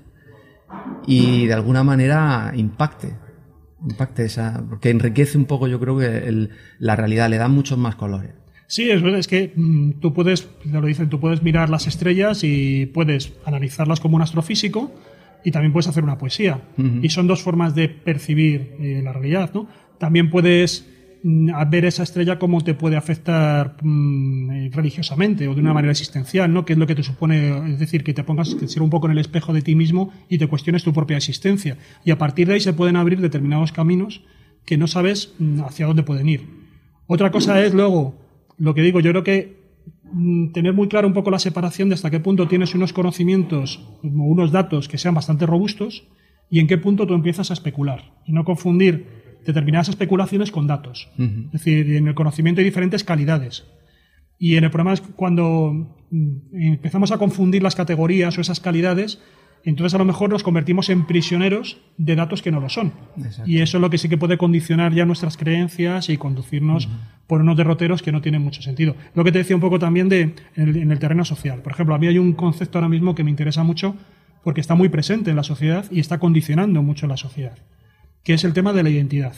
[1.08, 3.16] y de alguna manera impacte.
[3.82, 4.64] Impacte esa.
[4.68, 8.32] Porque enriquece un poco, yo creo que el, la realidad, le da muchos más colores.
[8.68, 11.88] Sí, es verdad, es que mmm, tú puedes, ya lo dicen, tú puedes mirar las
[11.88, 14.92] estrellas y puedes analizarlas como un astrofísico
[15.44, 16.62] y también puedes hacer una poesía.
[16.78, 17.00] Uh -huh.
[17.04, 19.68] Y son dos formas de percibir eh, la realidad, ¿no?
[20.00, 20.86] También puedes
[21.54, 26.54] a ver esa estrella cómo te puede afectar mmm, religiosamente o de una manera existencial,
[26.54, 26.64] ¿no?
[26.64, 29.12] Que es lo que te supone, es decir, que te pongas, que un poco en
[29.12, 31.78] el espejo de ti mismo y te cuestiones tu propia existencia.
[32.06, 34.22] Y a partir de ahí se pueden abrir determinados caminos
[34.66, 36.48] que no sabes mm, hacia dónde pueden ir.
[37.08, 38.16] Otra cosa es luego,
[38.58, 39.60] lo que digo, yo creo que
[40.54, 44.08] tener muy claro un poco la separación de hasta qué punto tienes unos conocimientos o
[44.08, 46.08] unos datos que sean bastante robustos
[46.50, 51.10] y en qué punto tú empiezas a especular y no confundir determinadas especulaciones con datos.
[51.18, 51.46] Uh -huh.
[51.48, 53.66] Es decir, en el conocimiento hay diferentes calidades.
[54.38, 59.20] Y en el problema es cuando mm, empezamos a confundir las categorías o esas calidades,
[59.66, 62.94] entonces a lo mejor nos convertimos en prisioneros de datos que no lo son.
[63.18, 63.52] Exacto.
[63.52, 66.90] Y eso es lo que sí que puede condicionar ya nuestras creencias y conducirnos uh
[66.90, 67.28] -huh.
[67.28, 68.96] por unos derroteros que no tienen mucho sentido.
[69.16, 71.62] Lo que te decía un poco también de, en el, en el terreno social.
[71.62, 73.96] Por ejemplo, a mí hay un concepto ahora mismo que me interesa mucho
[74.44, 77.58] porque está muy presente en la sociedad y está condicionando mucho la sociedad
[78.24, 79.34] que es el tema de la identidad.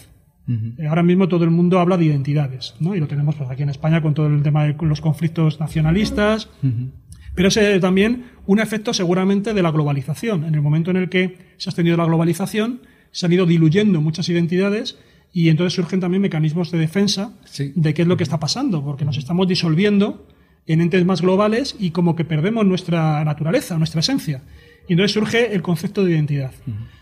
[0.47, 0.87] Uh -huh.
[0.89, 2.95] Ahora mismo todo el mundo habla de identidades, ¿no?
[2.95, 6.49] Y lo tenemos pues, aquí en España con todo el tema de los conflictos nacionalistas.
[6.63, 6.89] Uh -huh.
[7.33, 10.43] Pero es también un efecto seguramente de la globalización.
[10.43, 14.01] En el momento en el que se ha extendido la globalización, se han ido diluyendo
[14.01, 14.97] muchas identidades
[15.31, 17.71] y entonces surgen también mecanismos de defensa sí.
[17.75, 20.27] de qué es lo que está pasando, porque nos estamos disolviendo
[20.67, 24.41] en entes más globales y como que perdemos nuestra naturaleza, nuestra esencia.
[24.89, 26.51] Y entonces surge el concepto de identidad.
[26.67, 27.00] Uh -huh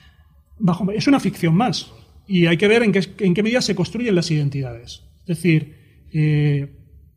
[0.60, 1.92] bajo, es una ficción más.
[2.28, 5.04] Y hay que ver en qué, en qué medida se construyen las identidades.
[5.22, 5.76] Es decir,
[6.14, 6.68] eh,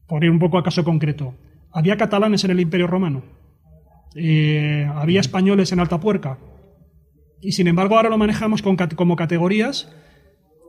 [0.07, 1.35] por ir un poco a caso concreto,
[1.71, 3.23] ¿había catalanes en el Imperio Romano?
[4.15, 6.39] Eh, ¿Había españoles en Altapuerca?
[7.41, 9.91] Y sin embargo ahora lo manejamos con, como categorías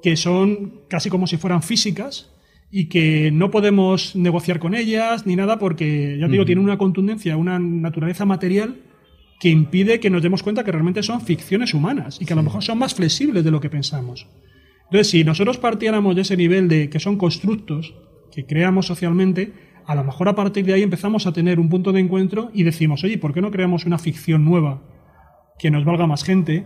[0.01, 2.29] que son casi como si fueran físicas
[2.69, 6.77] y que no podemos negociar con ellas ni nada porque, ya te digo, tienen una
[6.77, 8.77] contundencia, una naturaleza material
[9.43, 12.43] que impide que nos demos cuenta que realmente son ficciones humanas y que a lo
[12.43, 14.25] mejor son más flexibles de lo que pensamos.
[14.85, 17.93] Entonces, si nosotros partiéramos de ese nivel de que son constructos
[18.31, 19.51] que creamos socialmente,
[19.85, 22.63] a lo mejor a partir de ahí empezamos a tener un punto de encuentro y
[22.63, 24.81] decimos, oye, ¿por qué no creamos una ficción nueva
[25.59, 26.63] que nos valga más gente?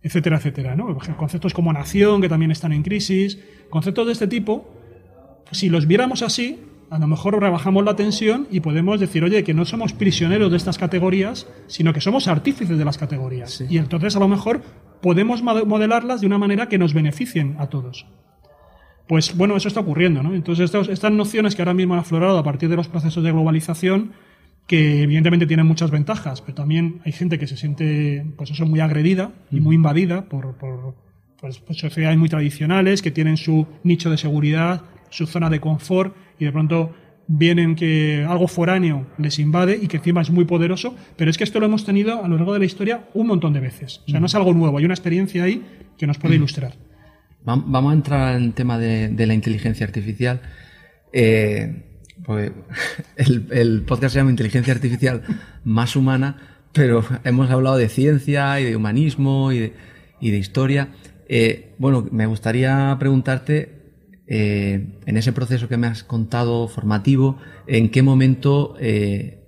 [0.00, 0.76] Etcétera, etcétera.
[0.76, 0.96] ¿no?
[1.16, 4.78] Conceptos como nación, que también están en crisis, conceptos de este tipo
[5.50, 6.60] si los viéramos así,
[6.92, 10.58] a lo mejor rebajamos la tensión y podemos decir, oye, que no somos prisioneros de
[10.58, 13.64] estas categorías, sino que somos artífices de las categorías.
[13.66, 14.60] Y entonces a lo mejor
[15.00, 18.04] podemos modelarlas de una manera que nos beneficien a todos.
[19.08, 20.34] Pues bueno, eso está ocurriendo, ¿no?
[20.34, 24.12] Entonces estas nociones que ahora mismo han aflorado a partir de los procesos de globalización,
[24.66, 28.80] que evidentemente tienen muchas ventajas, pero también hay gente que se siente, pues eso, muy
[28.80, 30.94] agredida y muy invadida por, por
[31.40, 36.44] pues sociedades muy tradicionales que tienen su nicho de seguridad su zona de confort y
[36.44, 36.92] de pronto
[37.28, 41.44] vienen que algo foráneo les invade y que encima es muy poderoso, pero es que
[41.44, 44.02] esto lo hemos tenido a lo largo de la historia un montón de veces.
[44.06, 45.62] O sea, no es algo nuevo, hay una experiencia ahí
[45.96, 46.74] que nos puede ilustrar.
[47.44, 50.40] Vamos a entrar en el tema de, la inteligencia artificial.
[51.12, 51.84] Eh,
[52.24, 52.52] pues,
[53.16, 55.22] el, podcast se llama Inteligencia Artificial
[55.64, 56.36] más humana,
[56.72, 60.90] pero hemos hablado de ciencia y de humanismo y de, historia.
[61.28, 63.81] Eh, bueno, me gustaría preguntarte
[64.34, 69.44] eh, en ese proceso que me has contado formativo, ¿en qué momento eh,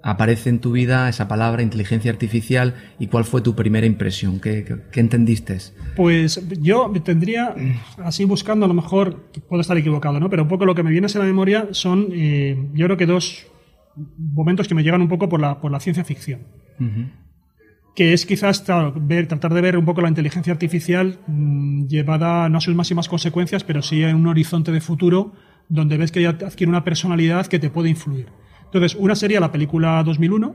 [0.00, 4.38] aparece en tu vida esa palabra inteligencia artificial y cuál fue tu primera impresión?
[4.38, 5.58] ¿Qué, entendiste?
[5.96, 7.52] Pues yo tendría,
[7.96, 10.30] así buscando, a lo mejor puedo estar equivocado, ¿no?
[10.30, 13.06] pero un poco lo que me viene a la memoria son, eh, yo creo que
[13.06, 13.44] dos
[14.16, 16.42] momentos que me llegan un poco por la, por la ciencia ficción
[17.94, 18.64] que es quizás
[18.96, 23.08] ver, tratar de ver un poco la inteligencia artificial mm, llevada no a sus máximas
[23.08, 25.32] consecuencias, pero sí en un horizonte de futuro
[25.68, 28.28] donde ves que ya adquiere una personalidad que te puede influir.
[28.64, 30.54] Entonces, una sería la película 2001,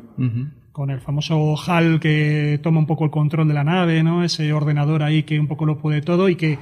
[0.72, 4.24] con el famoso HAL que toma un poco el control de la nave, ¿no?
[4.24, 6.60] ese ordenador ahí que un poco lo puede todo y que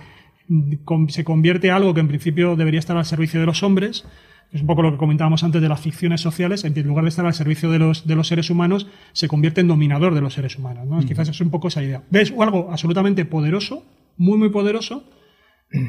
[0.48, 4.06] mm, se convierte en algo que en principio debería estar al servicio de los hombres,
[4.52, 7.26] es un poco lo que comentábamos antes de las ficciones sociales, en lugar de estar
[7.26, 10.58] al servicio de los, de los seres humanos, se convierte en dominador de los seres
[10.58, 10.86] humanos.
[10.88, 11.00] ¿no?
[11.00, 12.04] Quizás es un poco esa idea.
[12.10, 12.34] ¿Ves?
[12.38, 13.86] algo absolutamente poderoso,
[14.18, 15.06] muy, muy poderoso,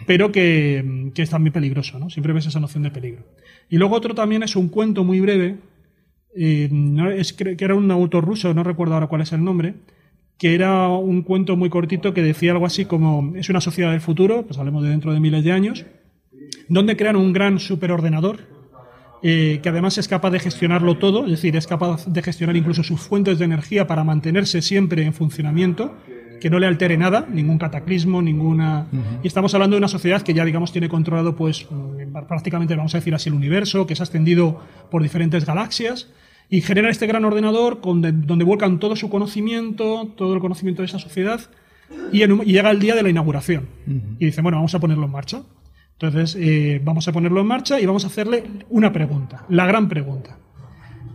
[0.07, 1.99] pero que, que es también peligroso.
[1.99, 2.09] ¿no?
[2.09, 3.25] Siempre ves esa noción de peligro.
[3.69, 5.59] Y luego otro también es un cuento muy breve,
[6.37, 6.71] eh,
[7.17, 9.75] es, que era un autor ruso, no recuerdo ahora cuál es el nombre,
[10.39, 14.01] que era un cuento muy cortito que decía algo así como, es una sociedad del
[14.01, 15.85] futuro, pues hablemos de dentro de miles de años,
[16.69, 18.52] donde crean un gran superordenador
[19.23, 22.83] eh, que además es capaz de gestionarlo todo, es decir, es capaz de gestionar incluso
[22.83, 25.95] sus fuentes de energía para mantenerse siempre en funcionamiento,
[26.41, 28.89] que no le altere nada, ningún cataclismo, ninguna...
[29.23, 31.69] Y estamos hablando de una sociedad que ya, digamos, tiene controlado, pues,
[32.27, 36.09] prácticamente, vamos a decir así, el universo, que se ha extendido por diferentes galaxias,
[36.51, 40.99] y genera este gran ordenador donde vuelcan todo su conocimiento, todo el conocimiento de esa
[40.99, 41.49] sociedad,
[42.13, 43.69] y, llega el día de la inauguración.
[44.19, 45.43] Y dice, bueno, vamos a ponerlo en marcha.
[46.03, 49.89] Entonces, eh, vamos a ponerlo en marcha y vamos a hacerle una pregunta, la gran
[49.89, 50.37] pregunta.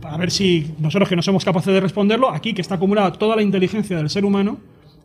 [0.02, 3.36] Para ver si nosotros que no somos capaces de responderlo, aquí que está acumulada toda
[3.36, 4.60] la inteligencia del ser humano,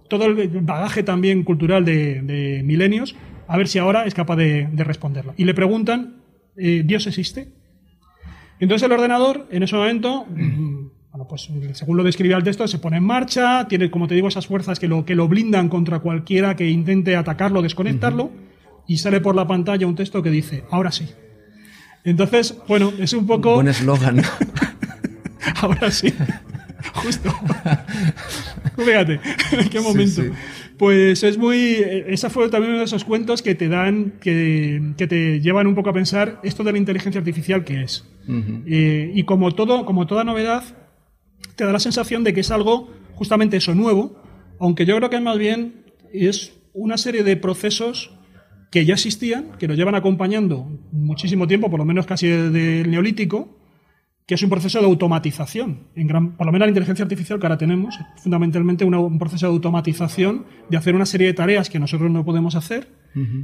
[0.09, 3.16] todo el bagaje también cultural de, milenios,
[3.49, 5.35] a ver si ahora es capaz de, responderlo.
[5.37, 6.14] Y le preguntan,
[6.57, 7.49] eh, ¿Dios existe?
[8.61, 12.99] Entonces el ordenador, en ese momento, bueno, pues según lo describía el texto, se pone
[12.99, 16.55] en marcha, tiene, como te digo, esas fuerzas que lo, que lo blindan contra cualquiera
[16.55, 18.31] que intente atacarlo, desconectarlo
[18.87, 21.09] y sale por la pantalla un texto que dice, ahora sí.
[22.05, 23.55] Entonces, bueno, es un poco...
[23.55, 24.23] Buen eslogan.
[25.61, 26.12] ahora sí.
[26.95, 27.33] Justo.
[28.77, 29.21] Fíjate,
[29.53, 30.23] en qué momento.
[30.79, 31.77] Pues es muy.
[32.09, 35.75] Esa fue también uno de esos cuentos que te dan, que, que te llevan un
[35.75, 38.05] poco a pensar esto de la inteligencia artificial que es.
[38.66, 40.64] Eh, y como todo, como toda novedad,
[41.57, 44.21] te da la sensación de que es algo justamente eso nuevo,
[44.59, 48.11] aunque yo creo que más bien es una serie de procesos
[48.73, 53.59] que ya existían, que nos llevan acompañando muchísimo tiempo, por lo menos casi del neolítico,
[54.27, 55.89] que es un proceso de automatización.
[55.95, 59.53] En gran, por lo menos la inteligencia artificial que ahora tenemos, fundamentalmente un proceso de
[59.53, 62.89] automatización de hacer una serie de tareas que nosotros no podemos hacer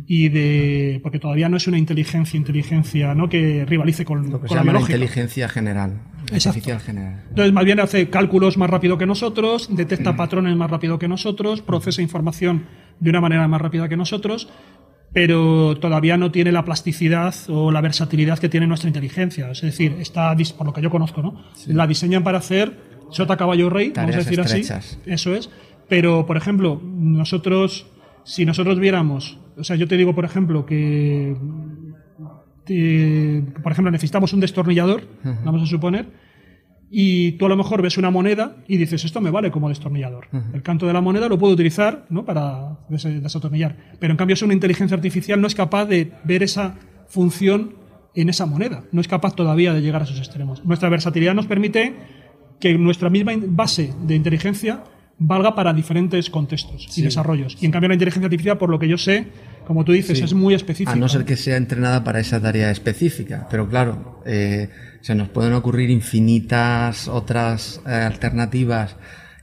[0.07, 3.29] y de porque todavía no es una inteligencia inteligencia ¿no?
[3.29, 6.01] que rivalice con, lo que se llama la inteligencia general.
[6.33, 7.25] Artificial general.
[7.29, 11.61] Entonces, más bien hace cálculos más rápido que nosotros, detecta patrones más rápido que nosotros,
[11.61, 12.65] procesa información
[12.99, 14.49] de una manera más rápida que nosotros,
[15.13, 19.51] pero todavía no tiene la plasticidad o la versatilidad que tiene nuestra inteligencia.
[19.51, 21.43] Es decir, está, por lo que yo conozco, ¿no?
[21.67, 22.73] La diseñan para hacer
[23.11, 24.63] sota caballo rey, vamos a decir así.
[25.07, 25.49] Eso es.
[25.89, 27.87] Pero, por ejemplo, nosotros,
[28.25, 31.35] si nosotros viéramos, o sea, yo te digo, por ejemplo, que
[32.65, 35.05] te- por ejemplo, necesitamos un destornillador,
[35.45, 36.07] vamos a suponer,
[36.91, 40.29] y tú a lo mejor ves una moneda y dices, esto me vale como destornillador.
[40.55, 42.25] El canto de la moneda lo puedo utilizar ¿no?
[42.25, 43.77] para des- desatornillar.
[43.99, 46.77] Pero en cambio, eso una inteligencia artificial no es capaz de ver esa
[47.09, 47.75] función
[48.15, 48.85] en esa moneda.
[48.93, 50.65] No es capaz todavía de llegar a esos extremos.
[50.65, 51.95] Nuestra versatilidad nos permite
[52.61, 54.83] que nuestra misma base de inteligencia
[55.19, 57.57] valga para diferentes contextos y desarrollos.
[57.61, 59.27] Y en cambio la inteligencia artificial, por lo que yo sé,
[59.69, 60.25] como tú dices, Sí.
[60.25, 60.91] es muy específica.
[60.93, 63.47] A no ser que sea entrenada para esa tarea específica.
[63.51, 64.71] Pero claro, eh,
[65.03, 68.97] se nos pueden ocurrir infinitas otras eh, alternativas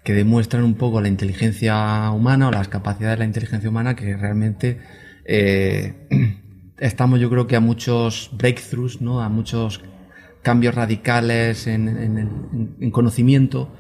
[0.04, 4.18] que demuestran un poco la inteligencia humana o las capacidades de la inteligencia humana que
[4.18, 4.80] realmente
[5.26, 6.08] eh,
[6.80, 9.22] estamos yo creo que a muchos breakthroughs, ¿no?
[9.22, 9.82] a muchos
[10.44, 13.74] cambios radicales en, en el- en- en conocimiento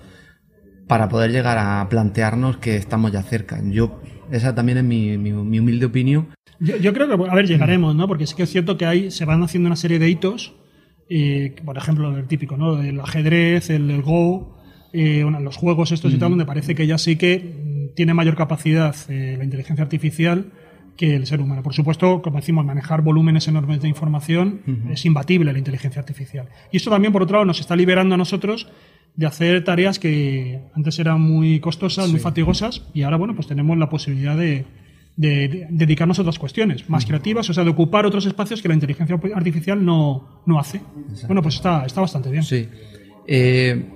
[0.88, 3.60] para poder llegar a plantearnos que estamos ya cerca.
[3.64, 4.00] Yo,
[4.32, 6.28] esa también es mi, mi- mi humilde opinión.
[6.60, 8.08] Yo, yo creo que, a ver, llegaremos, ¿no?
[8.08, 10.54] Porque sí que es cierto que hay, se van haciendo una serie de hitos,
[11.10, 12.82] eh, por ejemplo, el típico, ¿no?
[12.82, 14.58] El ajedrez, el, el Go,
[14.94, 18.36] eh, bueno, los juegos estos y tal, donde parece que ya sí que tiene mayor
[18.36, 20.52] capacidad eh, la inteligencia artificial
[20.98, 21.62] que el ser humano.
[21.62, 26.48] Por supuesto, como decimos, manejar volúmenes enormes de información es imbatible la inteligencia artificial.
[26.72, 28.70] Y esto también, por otro lado, nos está liberando a nosotros
[29.16, 33.78] de hacer tareas que antes eran muy costosas, muy fatigosas, y ahora, bueno, pues tenemos
[33.78, 34.66] la posibilidad de,
[35.16, 38.68] de- de dedicarnos a otras cuestiones más creativas, o sea, de ocupar otros espacios que
[38.68, 40.82] la inteligencia artificial no, no hace.
[41.28, 42.44] Bueno, pues está, está bastante bien.
[42.44, 42.68] Sí.
[43.28, 43.90] Eh,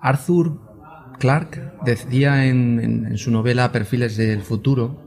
[0.00, 0.60] Arthur
[1.18, 5.02] Clarke decía en, en- en su novela Perfiles del Futuro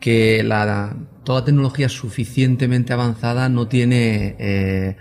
[0.00, 4.96] que la, toda tecnología suficientemente avanzada no tiene eh,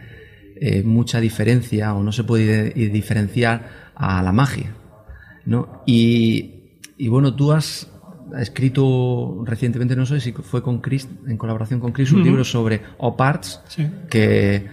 [0.62, 4.76] eh, mucha diferencia o no se puede i- diferenciar a la magia.
[5.46, 5.82] ¿no?
[5.86, 6.54] Y,
[6.98, 7.88] y bueno, tú has
[8.38, 12.82] escrito recientemente, no sé si fue con Chris, en colaboración con Chris, un libro sobre
[13.00, 13.88] OPARTS, Sí.
[14.10, 14.68] que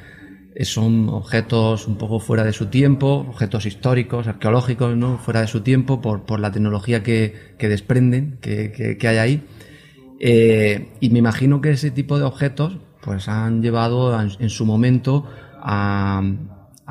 [0.62, 5.18] son objetos un poco fuera de su tiempo, objetos históricos, arqueológicos, ¿no?
[5.18, 9.16] fuera de su tiempo por, por la tecnología que, que desprenden, que, que- que hay
[9.18, 9.42] ahí.
[10.18, 14.64] Eh, y me imagino que ese tipo de objetos pues han llevado en, en su
[14.64, 15.26] momento
[15.68, 16.22] a,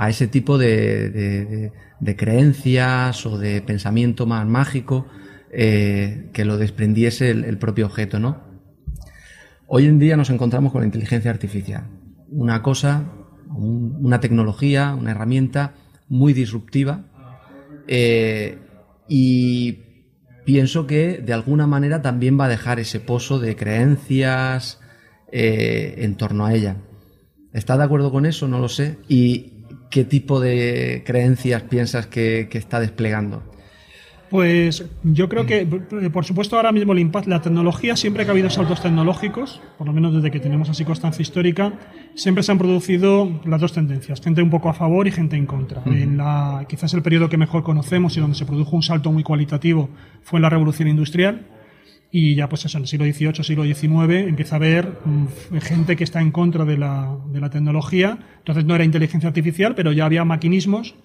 [0.10, 1.72] ese tipo de,
[2.18, 5.08] creencias o de pensamiento más mágico
[5.52, 8.44] eh, que lo desprendiese el, propio objeto, ¿no?
[9.68, 11.86] Hoy en día nos encontramos con la inteligencia artificial.
[12.30, 13.06] Una cosa,
[13.48, 15.74] un- una tecnología, una herramienta
[16.10, 17.06] muy disruptiva
[17.88, 18.60] eh,
[19.08, 19.80] y
[20.44, 24.80] pienso que de alguna manera también va a dejar ese pozo de creencias
[25.32, 26.78] eh, en torno a ella.
[27.56, 28.48] ¿Está de acuerdo con eso?
[28.48, 28.98] No lo sé.
[29.08, 29.54] ¿Y
[29.90, 33.42] qué tipo de creencias piensas que, que está desplegando?
[34.30, 35.66] Pues yo creo que,
[36.12, 39.88] por supuesto, ahora mismo el impacto, la tecnología, siempre que ha habido saltos tecnológicos, por
[39.88, 41.74] lo menos desde que tenemos así constancia histórica,
[42.16, 45.46] siempre se han producido las dos tendencias, gente un poco a favor y gente en
[45.46, 45.82] contra.
[45.86, 49.24] En la, quizás el periodo que mejor conocemos y donde se produjo un salto muy
[49.24, 49.90] cualitativo
[50.24, 51.46] fue en la Revolución Industrial.
[52.18, 55.98] Y ya, pues eso, en el siglo XVIII, siglo XIX, empieza a haber mm, gente
[55.98, 58.18] que está en contra de la, de la tecnología.
[58.38, 60.96] Entonces no era inteligencia artificial, pero ya había maquinismos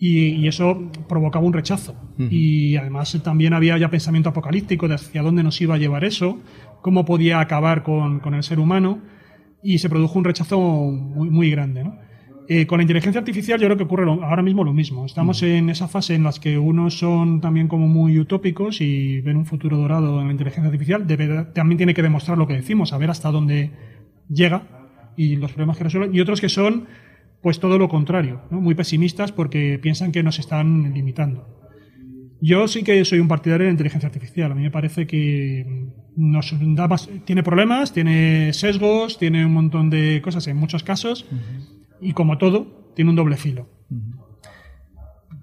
[0.00, 1.94] y, y eso provocaba un rechazo.
[2.18, 6.40] Y además también había ya pensamiento apocalíptico de hacia dónde nos iba a llevar eso,
[6.82, 9.00] cómo podía acabar con, con el ser humano,
[9.62, 11.84] y se produjo un rechazo muy, muy grande.
[11.84, 12.00] ¿no?
[12.50, 15.04] Eh, con la inteligencia artificial yo creo que ocurre lo- ahora mismo lo mismo.
[15.04, 19.36] Estamos en esa fase en las que unos son también como muy utópicos y ven
[19.36, 21.06] un futuro dorado en la inteligencia artificial.
[21.06, 23.72] Debe- también tiene que demostrar lo que decimos, saber hasta dónde
[24.30, 24.62] llega
[25.14, 26.16] y los problemas que resuelve.
[26.16, 26.86] Y otros que son
[27.42, 28.60] pues todo lo contrario, ¿no?
[28.62, 31.46] muy pesimistas porque piensan que nos están limitando.
[32.40, 34.52] Yo sí que soy un partidario de la inteligencia artificial.
[34.52, 35.66] A mí me parece que
[36.16, 41.26] nos da más- tiene problemas, tiene sesgos, tiene un montón de cosas en muchos casos
[42.00, 43.68] y como todo, tiene un doble filo.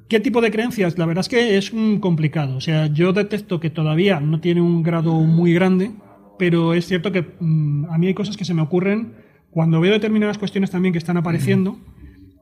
[0.08, 0.98] ¿Qué tipo de creencias?
[0.98, 2.58] La verdad es que es mm, complicado.
[2.58, 5.92] O sea, yo detecto que todavía no tiene un grado muy grande,
[6.38, 9.14] pero es cierto que mm, a mí hay cosas que se me ocurren
[9.50, 11.80] cuando veo determinadas cuestiones también que están apareciendo,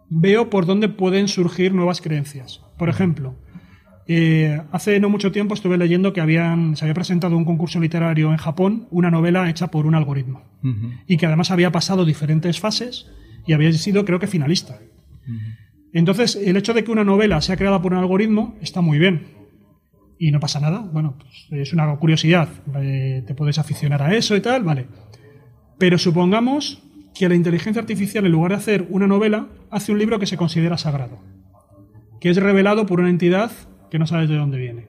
[0.09, 2.61] veo por dónde pueden surgir nuevas creencias.
[2.77, 3.35] Por ejemplo,
[4.07, 8.31] eh, hace no mucho tiempo estuve leyendo que habían, se había presentado un concurso literario
[8.31, 10.41] en Japón, una novela hecha por un algoritmo,
[11.07, 13.11] y que además había pasado diferentes fases
[13.45, 14.79] y había sido, creo que, finalista.
[15.93, 19.27] Entonces, el hecho de que una novela sea creada por un algoritmo está muy bien.
[20.17, 20.79] Y no pasa nada.
[20.79, 22.49] Bueno, pues es una curiosidad.
[22.77, 24.87] eh, te puedes aficionar a eso y tal, vale.
[25.77, 26.81] Pero supongamos
[27.13, 30.37] que la inteligencia artificial, en lugar de hacer una novela, hace un libro que se
[30.37, 31.19] considera sagrado.
[32.19, 33.51] Que es revelado por una entidad
[33.91, 34.87] que no sabes de dónde viene.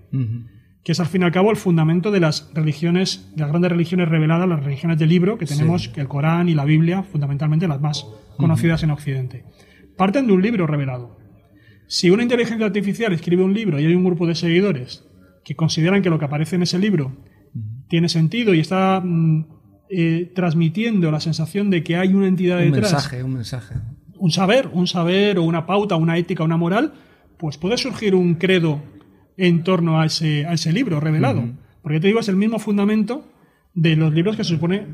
[0.85, 3.73] Que es al fin y al cabo el fundamento de las religiones, de las grandes
[3.73, 7.81] religiones reveladas, las religiones del libro, que tenemos el Corán y la Biblia, fundamentalmente las
[7.81, 8.07] más
[8.37, 9.45] conocidas en Occidente.
[9.97, 11.19] Parten de un libro revelado.
[11.87, 15.05] Si una inteligencia artificial escribe un libro y hay un grupo de seguidores
[15.43, 17.13] que consideran que lo que aparece en ese libro
[17.89, 19.47] tiene sentido y está mm,
[19.89, 23.75] eh, transmitiendo la sensación de que hay una entidad Un detrás, mensaje, un mensaje.
[24.19, 26.93] un saber, un saber o una pauta, una ética, una moral,
[27.39, 28.83] pues puede surgir un credo
[29.37, 31.45] en torno a ese, a ese libro revelado.
[31.83, 33.29] Porque te digo, es el mismo fundamento
[33.75, 34.87] de los libros que se supone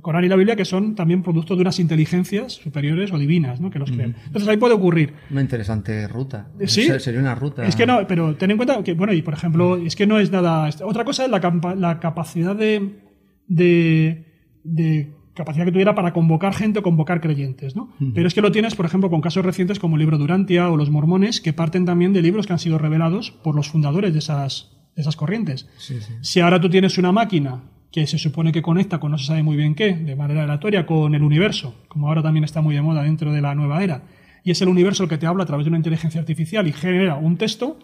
[0.00, 3.70] Corán y la Biblia, que son también producto de unas inteligencias superiores o divinas, ¿no?
[3.70, 4.16] Que los crean.
[4.26, 5.12] Entonces ahí puede ocurrir.
[5.30, 6.48] Una interesante ruta.
[6.66, 6.82] Sí.
[6.84, 7.64] Se- Sería una ruta.
[7.64, 10.18] Es que no, pero ten en cuenta que, bueno, y por ejemplo, es que no
[10.18, 10.68] es nada.
[10.82, 11.38] Otra cosa es la,
[11.76, 12.98] la capacidad de,
[13.46, 14.24] de,
[14.64, 17.90] de capacidad que tuviera para convocar gente o convocar creyentes, ¿no?
[18.14, 20.76] Pero es que lo tienes, por ejemplo, con casos recientes como el libro Durantia o
[20.76, 24.18] los mormones, que parten también de libros que han sido revelados por los fundadores de
[24.18, 25.68] esas, de esas corrientes.
[25.78, 26.12] Sí, sí.
[26.20, 27.62] Si ahora tú tienes una máquina
[27.92, 30.86] que se supone que conecta con no se sabe muy bien qué, de manera aleatoria,
[30.86, 34.02] con el universo, como ahora también está muy de moda dentro de la nueva era,
[34.42, 36.72] y es el universo el que te habla a través de una inteligencia artificial y
[36.72, 37.78] genera un texto,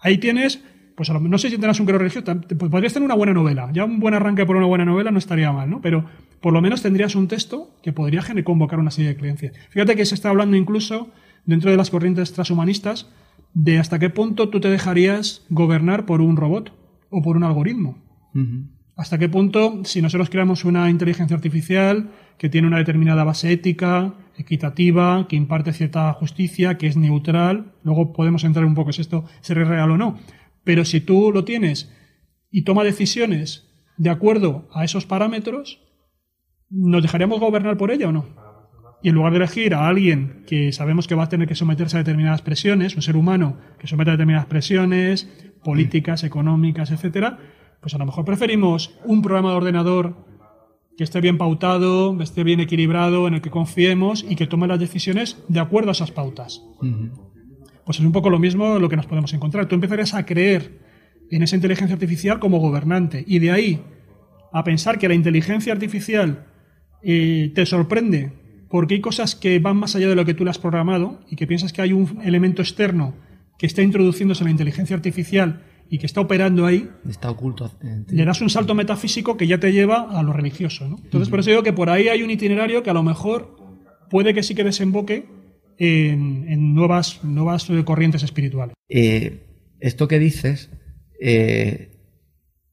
[0.00, 0.64] ahí tienes,
[1.00, 2.26] pues a lo- no sé si tendrás un credo religioso,
[2.58, 3.70] pues podrías tener una buena novela.
[3.72, 5.80] Ya un buen arranque por una buena novela no estaría mal, ¿no?
[5.80, 6.04] Pero
[6.42, 9.54] por lo menos tendrías un texto que podría convocar una serie de creencias.
[9.70, 11.08] Fíjate que se está hablando incluso
[11.46, 13.08] dentro de las corrientes transhumanistas
[13.54, 16.74] de hasta qué punto tú te dejarías gobernar por un robot
[17.08, 17.96] o por un algoritmo.
[18.94, 24.12] ¿Hasta qué punto, si nosotros creamos una inteligencia artificial que tiene una determinada base ética,
[24.36, 29.24] equitativa, que imparte cierta justicia, que es neutral, luego podemos entrar un poco si esto
[29.40, 30.18] será real o no,
[30.64, 31.92] pero si tú lo tienes
[32.50, 35.80] y toma decisiones de acuerdo a esos parámetros,
[36.70, 38.26] ¿nos dejaríamos gobernar por ella o no?
[39.02, 41.96] Y en lugar de elegir a alguien que sabemos que va a tener que someterse
[41.96, 45.28] a determinadas presiones, un ser humano que somete a determinadas presiones
[45.64, 47.38] políticas, económicas, etcétera,
[47.80, 50.16] pues a lo mejor preferimos un programa de ordenador
[50.96, 54.66] que esté bien pautado, que esté bien equilibrado, en el que confiemos y que tome
[54.66, 56.62] las decisiones de acuerdo a esas pautas.
[57.90, 59.66] Pues es un poco lo mismo lo que nos podemos encontrar.
[59.66, 60.78] Tú empezarías a creer
[61.28, 63.82] en esa inteligencia artificial como gobernante y de ahí
[64.52, 66.46] a pensar que la inteligencia artificial
[67.02, 68.30] eh, te sorprende
[68.68, 71.34] porque hay cosas que van más allá de lo que tú le has programado y
[71.34, 73.16] que piensas que hay un elemento externo
[73.58, 77.72] que está introduciéndose en la inteligencia artificial y que está operando ahí, Está oculto.
[78.06, 78.14] ti.
[78.14, 80.88] le das un salto metafísico que ya te lleva a lo religioso.
[80.88, 81.00] ¿no?
[81.02, 83.56] Entonces, por eso digo que por ahí hay un itinerario que a lo mejor
[84.08, 85.39] puede que sí que desemboque
[85.80, 88.74] en, nuevas, nuevas corrientes espirituales.
[88.88, 89.46] Eh,
[89.80, 90.70] esto que dices
[91.20, 91.96] eh,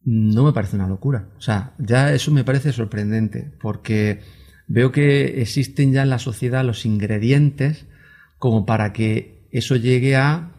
[0.03, 1.29] no me parece una locura.
[1.37, 4.19] O sea, ya eso me parece sorprendente porque
[4.67, 7.85] veo que existen ya en la sociedad los ingredientes
[8.37, 10.51] como para que eso llegue a,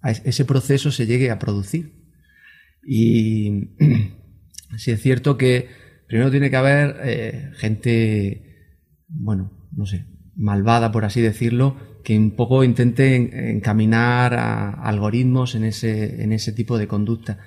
[0.00, 1.92] a es- ese proceso se llegue a producir.
[2.86, 3.70] Y
[4.76, 5.68] sí es cierto que
[6.06, 8.76] primero tiene que haber eh, gente,
[9.08, 10.06] bueno, no sé,
[10.36, 16.32] malvada, por así decirlo, que un poco intente en- encaminar a algoritmos en ese, en
[16.32, 17.38] ese tipo de conducta.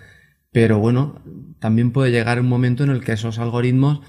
[0.51, 1.21] Pero bueno,
[1.59, 4.01] también puede llegar un momento en el que esos algoritmos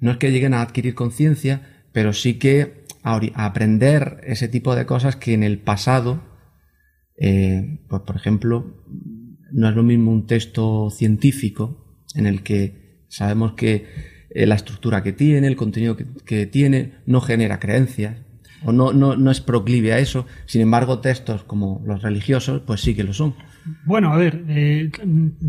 [0.00, 4.86] no es que lleguen a adquirir conciencia, pero sí que a aprender ese tipo de
[4.86, 6.22] cosas que en el pasado,
[7.16, 8.84] eh, pues por ejemplo,
[9.50, 13.86] no es lo mismo un texto científico en el que sabemos que
[14.34, 18.16] eh, la estructura que tiene, el contenido que, que tiene, no genera creencias
[18.64, 20.26] o no, no, no es proclive a eso.
[20.46, 23.34] Sin embargo, textos como los religiosos, pues sí que lo son.
[23.84, 24.90] Bueno, a ver, eh,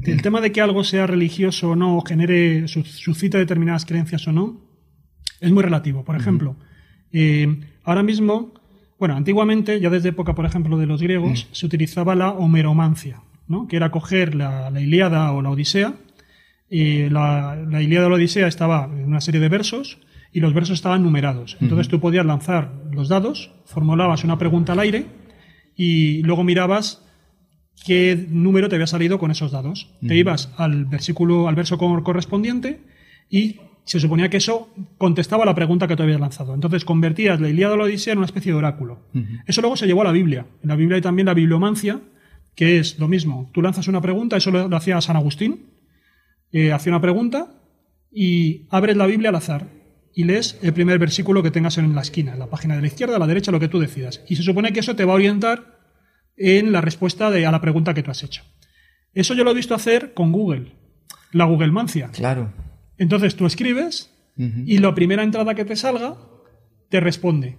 [0.05, 4.27] el tema de que algo sea religioso o no, o genere, su- suscita determinadas creencias
[4.27, 4.61] o no,
[5.41, 6.03] es muy relativo.
[6.05, 6.55] Por ejemplo,
[7.11, 8.53] eh, ahora mismo,
[8.99, 13.67] bueno, antiguamente, ya desde época, por ejemplo, de los griegos, se utilizaba la homeromancia, ¿no?
[13.67, 15.93] que era coger la, la Ilíada o la Odisea.
[16.74, 19.99] Y la, la Ilíada o la Odisea estaba en una serie de versos
[20.32, 21.55] y los versos estaban numerados.
[21.61, 25.05] Entonces tú podías lanzar los dados, formulabas una pregunta al aire
[25.76, 27.05] y luego mirabas
[27.86, 29.89] qué número te había salido con esos dados.
[30.07, 32.82] Te ibas al versículo, al verso cor- correspondiente
[33.30, 36.53] y se suponía que eso contestaba la pregunta que te habías lanzado.
[36.55, 39.01] Entonces convertías la Ilíada o la Odisea en una especie de oráculo.
[39.45, 40.45] Eso luego se llevó a la Biblia.
[40.63, 41.99] En la Biblia hay también la bibliomancia,
[42.55, 43.49] que es lo mismo.
[43.53, 45.65] Tú lanzas una pregunta, eso lo, lo hacía San Agustín,
[46.54, 47.47] eh, hacía una pregunta
[48.12, 49.68] y abres la Biblia al azar
[50.16, 52.88] y lees el primer versículo que tengas en la esquina, en la página de la
[52.88, 54.22] izquierda, a la derecha, lo que tú decidas.
[54.30, 55.80] Y se supone que eso te va a orientar
[56.38, 58.43] en la respuesta de, a la pregunta que tú has hecho.
[59.14, 60.74] Eso yo lo he visto hacer con Google,
[61.32, 62.10] la Google Mancia.
[62.14, 62.54] Claro.
[62.97, 66.16] Entonces tú escribes y la primera entrada que te salga
[66.89, 67.58] te responde.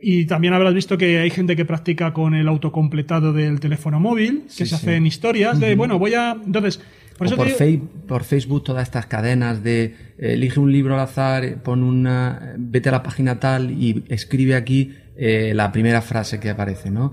[0.00, 4.42] Y también habrás visto que hay gente que practica con el autocompletado del teléfono móvil,
[4.44, 4.74] que Sí, se sí.
[4.74, 6.32] hacen historias de, bueno, voy a...
[6.44, 6.80] Entonces,
[7.18, 9.84] por eso por, digo- Fei- por Facebook todas estas cadenas de
[10.18, 14.54] eh, elige un libro al azar, pon una, vete a la página tal y escribe
[14.56, 17.12] aquí eh, la primera frase que aparece, ¿no?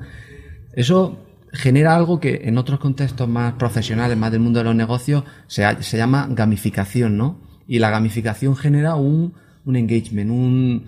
[0.74, 5.24] Eso genera algo que en otros contextos más profesionales, más del mundo de los negocios,
[5.48, 7.42] se, se llama gamificación, ¿no?
[7.68, 9.34] Y la gamificación genera un,
[9.66, 10.86] un engagement, un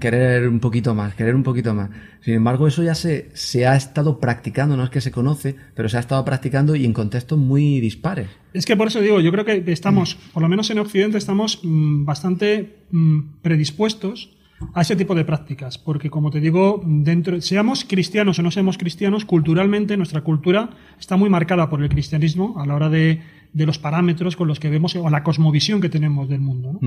[0.00, 1.90] querer un poquito más, querer un poquito más.
[2.20, 5.88] Sin embargo, eso ya se, se ha estado practicando, no es que se conoce, pero
[5.88, 8.28] se ha estado practicando y en contextos muy dispares.
[8.52, 11.60] Es que por eso digo, yo creo que estamos, por lo menos en Occidente, estamos
[11.62, 14.30] mm, bastante mm, predispuestos
[14.74, 18.76] a ese tipo de prácticas, porque como te digo, dentro, seamos cristianos o no seamos
[18.76, 23.22] cristianos, culturalmente nuestra cultura está muy marcada por el cristianismo a la hora de,
[23.52, 26.72] de los parámetros con los que vemos o la cosmovisión que tenemos del mundo.
[26.72, 26.78] ¿no?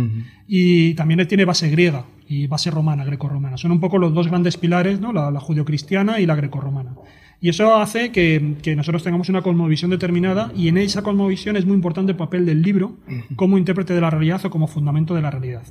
[0.48, 3.58] Y también tiene base griega y base romana, grecorromana.
[3.58, 5.12] Son un poco los dos grandes pilares, ¿no?
[5.14, 6.96] la, la judio-cristiana y la grecorromana.
[7.44, 11.66] Y eso hace que, que nosotros tengamos una cosmovisión determinada y en esa cosmovisión es
[11.66, 12.98] muy importante el papel del libro
[13.36, 15.64] como intérprete de la realidad o como fundamento de la realidad.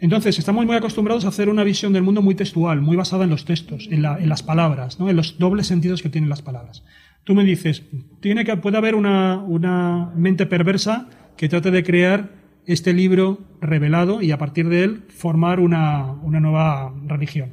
[0.00, 3.30] Entonces, estamos muy acostumbrados a hacer una visión del mundo muy textual, muy basada en
[3.30, 5.08] los textos, en, la- en las palabras, ¿no?
[5.08, 6.82] en los dobles sentidos que tienen las palabras.
[7.24, 7.82] Tú me dices,
[8.20, 12.30] tiene que, puede haber una, una mente perversa que trate de crear
[12.66, 17.52] este libro revelado y a partir de él formar una, una nueva religión.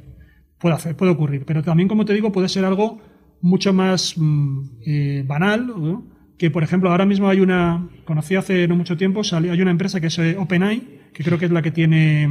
[0.58, 3.00] Puede, hacer, puede ocurrir, pero también, como te digo, puede ser algo
[3.40, 6.04] mucho más mm, eh, banal, ¿no?
[6.38, 9.70] que por ejemplo ahora mismo hay una, conocí hace no mucho tiempo, salió, hay una
[9.70, 12.24] empresa que es eh, OpenAI, que creo que es la que tiene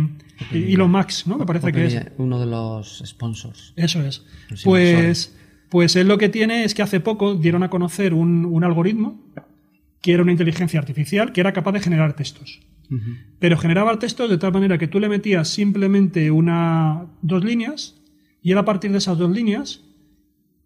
[0.52, 1.38] eh, Elon Musk, ¿no?
[1.38, 2.06] Me parece que es.
[2.18, 3.74] Uno de los sponsors.
[3.76, 4.26] Eso es.
[4.50, 5.38] Los Pues,
[5.72, 9.22] pues él lo que tiene es que hace poco dieron a conocer un, un algoritmo
[10.02, 12.60] que era una inteligencia artificial que era capaz de generar textos.
[13.40, 18.02] Pero generaba textos de tal manera que tú le metías simplemente una, dos líneas
[18.44, 19.82] y él a partir de esas dos líneas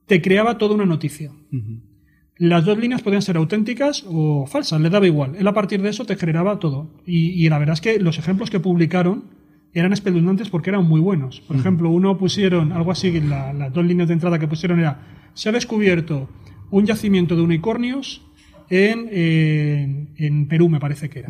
[0.07, 1.31] te creaba toda una noticia.
[2.37, 5.35] Las dos líneas podían ser auténticas o falsas, le daba igual.
[5.35, 6.89] Él a partir de eso te generaba todo.
[7.05, 9.34] Y, y la verdad es que los ejemplos que publicaron
[9.75, 11.41] eran espeluznantes porque eran muy buenos.
[11.41, 15.01] Por ejemplo, uno pusieron algo así, la- las dos líneas de entrada que pusieron era,
[15.33, 16.29] se ha descubierto
[16.71, 18.25] un yacimiento de unicornios
[18.69, 21.29] en, en- en Perú, me parece que era.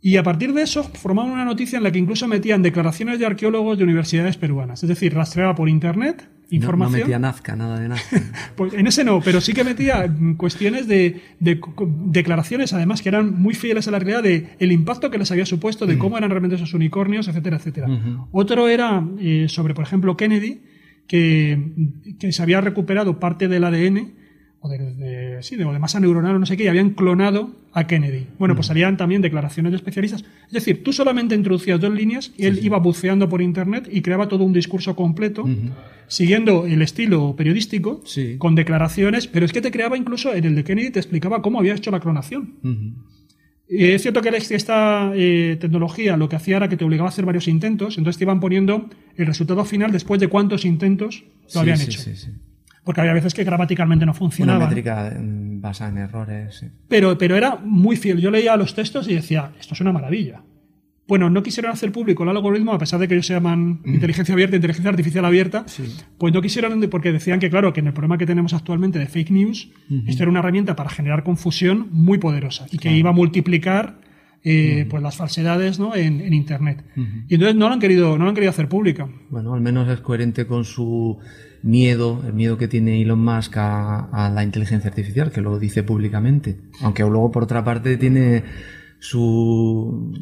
[0.00, 3.26] Y a partir de eso formaban una noticia en la que incluso metían declaraciones de
[3.26, 4.82] arqueólogos de universidades peruanas.
[4.82, 7.00] Es decir, rastreaba por internet No, no información.
[7.02, 8.22] metía Nazca, nada de Nazca.
[8.56, 11.60] Pues en ese no, pero sí que metía mm, cuestiones de, de
[12.06, 15.46] declaraciones, además, que eran muy fieles a la realidad de el impacto que les había
[15.46, 17.88] supuesto, de cómo eran realmente esos unicornios, etcétera, etcétera.
[18.30, 20.62] Otro era eh, sobre, por ejemplo, Kennedy,
[21.06, 21.72] que,
[22.18, 24.25] que se había recuperado parte del ADN
[24.66, 27.50] o de, sí, de, o de masa neuronal o no sé qué, y habían clonado
[27.72, 28.26] a Kennedy.
[28.38, 30.24] Bueno, pues salían también declaraciones de especialistas.
[30.46, 34.28] Es decir, tú solamente introducías dos líneas y él iba buceando por internet y creaba
[34.28, 35.44] todo un discurso completo,
[36.08, 38.36] siguiendo el estilo periodístico, Sí.
[38.38, 41.58] con declaraciones, pero es que te creaba incluso, en el de Kennedy te explicaba cómo
[41.58, 42.54] había hecho la clonación.
[43.68, 47.24] Es cierto que esta eh, tecnología lo que hacía era que te obligaba a hacer
[47.24, 51.58] varios intentos, entonces te iban poniendo el resultado final después de cuántos intentos lo Sí,
[51.58, 52.00] habían sí, hecho.
[52.86, 54.66] Porque había veces que gramaticalmente no Una funcionaba.
[54.66, 56.54] métrica mm, basada en errores.
[56.54, 56.66] sí.
[56.88, 58.20] Pero, pero era muy fiel.
[58.20, 60.42] Yo leía los textos y decía, esto es una maravilla.
[61.08, 64.32] Bueno, no quisieron hacer público el algoritmo, a pesar de que ellos se llaman inteligencia
[64.34, 65.64] abierta, inteligencia artificial abierta,
[66.18, 69.06] pues no quisieron, porque decían que, claro, que en el problema que tenemos actualmente de
[69.06, 69.70] fake news,
[70.06, 73.98] esto era una herramienta para generar confusión muy poderosa y que iba a multiplicar
[74.44, 75.94] eh, pues las falsedades ¿no?
[75.94, 76.84] en, en Internet.
[77.28, 79.08] Y entonces no lo han querido, no lo han querido hacer pública.
[79.30, 81.18] Bueno, al menos es coherente con su
[81.62, 85.82] miedo, el miedo que tiene Elon Musk a, a la inteligencia artificial, que lo dice
[85.82, 86.60] públicamente.
[86.82, 88.44] Aunque luego, por otra parte, tiene
[88.98, 90.12] su,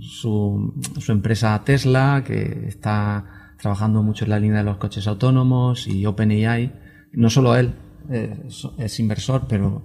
[0.00, 5.86] su, su empresa Tesla, que está trabajando mucho en la línea de los coches autónomos
[5.86, 6.72] y OpenAI.
[7.12, 7.74] No solo él
[8.10, 9.84] eh, es, es inversor, pero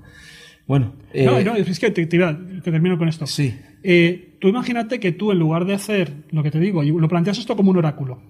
[0.67, 0.93] bueno.
[1.13, 3.25] eh, No, no, es que te, te iba- que termino con esto.
[3.27, 3.53] Sí.
[3.83, 7.07] Eh, tú imagínate que tú, en lugar de hacer lo que te digo, y lo
[7.07, 8.21] planteas esto como un oráculo,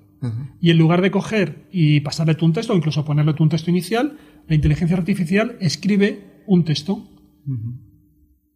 [0.59, 3.49] y en lugar de coger y pasarle tú un texto, o incluso ponerle tú un
[3.49, 4.17] texto inicial,
[4.47, 7.07] la inteligencia artificial escribe un texto.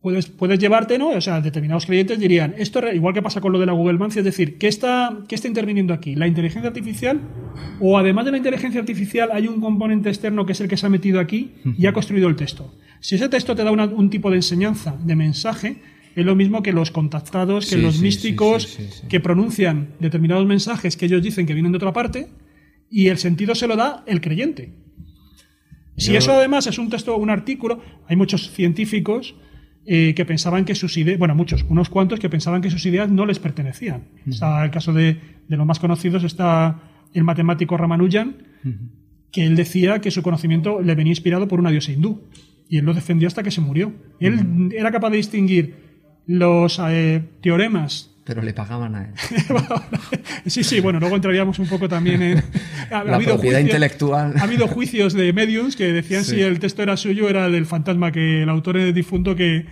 [0.01, 1.09] Puedes, puedes llevarte, ¿no?
[1.09, 4.15] O sea, determinados clientes dirían, esto, igual que pasa con lo de la Google Maps,
[4.15, 6.15] es decir, ¿qué está, ¿qué está interviniendo aquí?
[6.15, 7.19] ¿La inteligencia artificial?
[7.81, 10.85] ¿O además de la inteligencia artificial hay un componente externo que es el que se
[10.85, 12.73] ha metido aquí y ha construido el texto?
[13.01, 15.81] Si ese texto te da una- un tipo de enseñanza, de mensaje,
[16.15, 19.07] es lo mismo que los contactados, que Sí, los sí, místicos, sí.
[19.09, 22.29] que pronuncian determinados mensajes que ellos dicen que vienen de otra parte
[22.89, 24.73] y el sentido se lo da el creyente.
[25.97, 29.35] Si Yo- eso además es un texto, un artículo, hay muchos científicos
[29.85, 33.09] eh, que pensaban que sus ideas, bueno, muchos, unos cuantos que pensaban que sus ideas
[33.09, 34.03] no les pertenecían.
[34.27, 35.17] Está el caso de,
[35.47, 36.79] de los más conocidos está
[37.13, 38.35] el matemático Ramanujan,
[39.31, 42.23] que él decía que su conocimiento le venía inspirado por una diosa hindú.
[42.67, 43.93] Y él lo defendió hasta que se murió.
[44.19, 45.75] Él era capaz de distinguir
[46.27, 49.09] los eh, teoremas pero le pagaban a él.
[50.45, 52.43] sí, sí, bueno, luego entraríamos un poco también en...
[52.91, 54.33] Ha, la habido propiedad intelectual.
[54.37, 58.11] Ha habido juicios de mediums que decían si el texto era suyo, era del fantasma
[58.11, 59.65] que el autor es difunto que,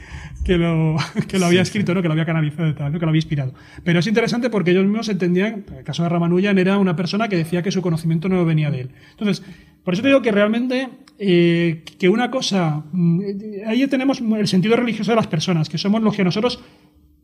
[0.43, 0.97] que lo,
[1.27, 2.03] que lo había escrito, ¿no?
[2.03, 2.99] que lo había canalizado y tal, ¿no?
[2.99, 3.55] que lo había inspirado.
[3.83, 7.27] Pero es interesante porque ellos mismos entendían, en el caso de Ramanujan era una persona
[7.27, 8.89] que decía que su conocimiento no venía de él.
[9.11, 9.43] Entonces,
[9.83, 10.89] por eso te digo que realmente
[11.19, 13.21] eh, que una cosa, mm,
[13.65, 16.59] ahí tenemos el sentido religioso de las personas, que somos los que nosotros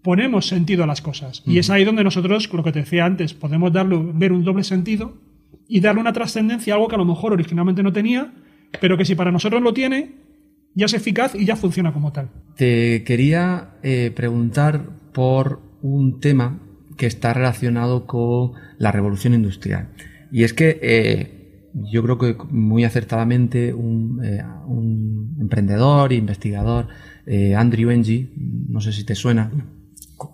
[0.03, 1.41] ponemos sentido a las cosas.
[1.45, 4.63] Y es ahí donde nosotros, lo que te decía antes, podemos darle, ver un doble
[4.63, 5.15] sentido
[5.67, 8.33] y darle una trascendencia a algo que a lo mejor originalmente no tenía,
[8.81, 10.11] pero que si para nosotros lo tiene,
[10.75, 12.29] ya es eficaz y ya funciona como tal.
[12.55, 16.59] Te quería eh, preguntar por un tema
[16.97, 19.89] que está relacionado con la revolución industrial.
[20.31, 26.87] Y es que eh, yo creo que muy acertadamente un, eh, un emprendedor, investigador,
[27.55, 28.31] Andrew Ng,
[28.67, 29.49] no sé si te suena,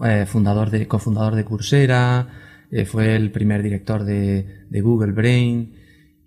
[0.04, 2.28] eh, fundador de, cofundador de Coursera,
[2.72, 5.74] eh, fue el primer director de, Google Brain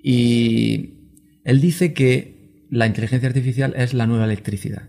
[0.02, 0.94] y
[1.44, 4.82] él dice que la inteligencia artificial es la nueva electricidad.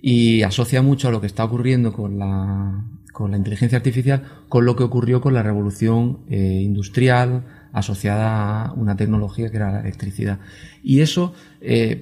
[0.00, 4.64] Y asocia mucho a lo que está ocurriendo con la, con la inteligencia artificial con
[4.64, 9.80] lo que ocurrió con la revolución eh, industrial asociada a una tecnología que era la
[9.80, 10.38] electricidad.
[10.82, 11.34] Y eso,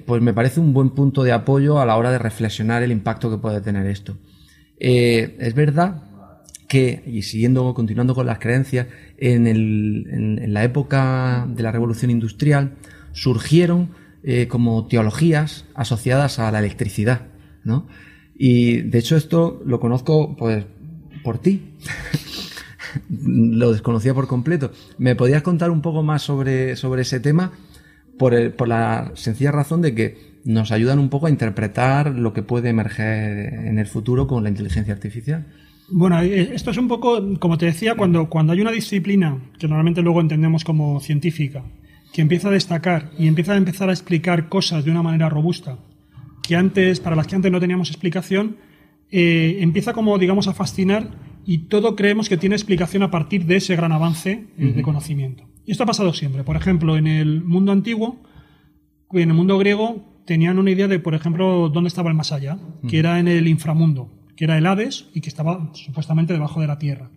[0.05, 3.31] pues me parece un buen punto de apoyo a la hora de reflexionar el impacto
[3.31, 4.17] que puede tener esto.
[4.85, 6.03] Eh, es verdad
[6.67, 12.73] que, y siguiendo, continuando con las creencias, en, la época de la revolución industrial
[13.13, 13.91] surgieron
[14.23, 17.27] eh, como teologías asociadas a la electricidad,
[17.63, 17.87] ¿no?
[18.35, 20.65] Y de hecho esto lo conozco pues
[21.23, 21.75] por ti.
[23.09, 24.71] lo desconocía por completo.
[24.97, 27.53] ¿Me podías contar un poco más sobre, sobre ese tema?
[28.19, 32.43] Por, por la sencilla razón de que nos ayudan un poco a interpretar lo que
[32.43, 35.45] puede emerger en el futuro con la inteligencia artificial.
[35.89, 39.67] Bueno, eh, esto es un poco, como te decía, cuando, cuando hay una disciplina que
[39.67, 41.63] normalmente luego entendemos como científica,
[42.11, 45.77] que empieza a destacar y empieza a empezar a explicar cosas de una manera robusta,
[46.41, 48.57] que antes, para las que antes no teníamos explicación,
[49.11, 51.11] eh, empieza como, digamos, a fascinar
[51.45, 55.43] y todo creemos que tiene explicación a partir de ese gran avance eh, de conocimiento.
[55.65, 56.43] Y esto ha pasado siempre.
[56.43, 58.21] Por ejemplo, en el mundo antiguo,
[59.11, 62.57] en el mundo griego, tenían una idea de, por ejemplo, dónde estaba el más allá,
[62.87, 66.67] que era en el inframundo, que era el Hades y que estaba supuestamente debajo de
[66.67, 67.09] la tierra.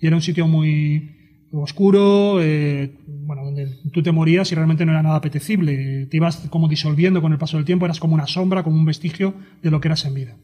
[0.00, 1.16] Y era un sitio muy
[1.52, 6.06] oscuro, eh, bueno, donde tú te morías y realmente no era nada apetecible.
[6.06, 8.84] Te ibas como disolviendo con el paso del tiempo, eras como una sombra, como un
[8.84, 10.36] vestigio de lo que eras en vida.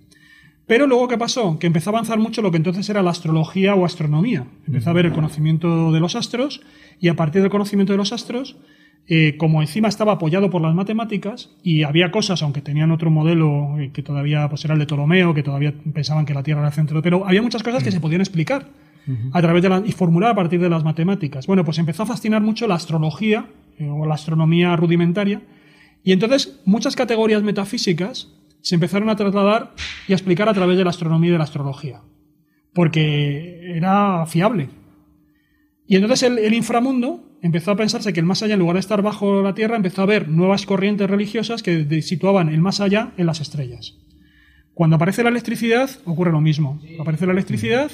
[0.66, 1.58] Pero luego, ¿qué pasó?
[1.58, 4.46] Que empezó a avanzar mucho lo que entonces era la astrología o astronomía.
[4.66, 6.62] Empezó a ver el conocimiento de los astros
[7.00, 8.56] y a partir del conocimiento de los astros
[9.08, 13.78] eh, como encima estaba apoyado por las matemáticas y había cosas, aunque tenían otro modelo
[13.80, 16.68] eh, que todavía pues, era el de Ptolomeo, que todavía pensaban que la Tierra era
[16.68, 18.68] el centro, pero había muchas cosas que se podían explicar
[19.32, 21.48] a través de la, y formular a partir de las matemáticas.
[21.48, 23.46] Bueno, pues empezó a fascinar mucho la astrología
[23.78, 25.42] eh, o la astronomía rudimentaria
[26.04, 28.28] y entonces muchas categorías metafísicas
[28.60, 29.74] se empezaron a trasladar
[30.06, 32.02] y a explicar a través de la astronomía y de la astrología,
[32.72, 34.68] porque era fiable.
[35.88, 39.02] Y entonces el inframundo empezó a pensarse que el más allá, en lugar de estar
[39.02, 43.26] bajo la Tierra, empezó a haber nuevas corrientes religiosas que situaban el más allá en
[43.26, 43.98] las estrellas.
[44.74, 46.80] Cuando aparece la electricidad, ocurre lo mismo.
[46.98, 47.90] Aparece la electricidad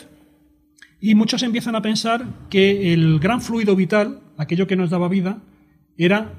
[1.01, 5.43] y muchos empiezan a pensar que el gran fluido vital, aquello que nos daba vida,
[5.97, 6.35] era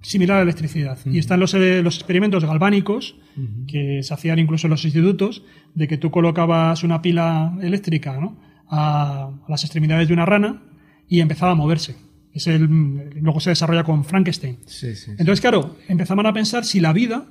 [0.00, 0.98] similar a la electricidad.
[1.04, 3.16] Y están los, eh, los experimentos galvánicos,
[3.68, 5.42] que se hacían incluso en los institutos,
[5.74, 8.18] de que tú colocabas una pila eléctrica
[8.68, 10.62] a las extremidades de una rana
[11.08, 12.05] y empezaba a moverse.
[12.36, 12.66] Es el,
[13.22, 14.58] luego se desarrolla con Frankenstein.
[15.18, 17.26] Entonces, claro, empezaban a pensar si la vida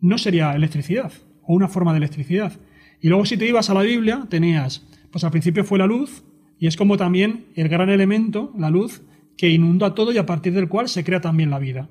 [0.00, 2.52] no sería electricidad o una forma de electricidad.
[3.00, 6.22] Y luego si te ibas a la Biblia, tenías, pues al principio fue la luz,
[6.60, 9.02] y es como también el gran elemento, la luz,
[9.36, 11.90] que inunda todo y a partir del cual se crea también la vida.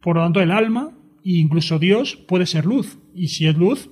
[0.00, 0.92] Por lo tanto, el alma
[1.24, 2.98] e incluso Dios puede ser luz.
[3.12, 3.90] Y si es luz,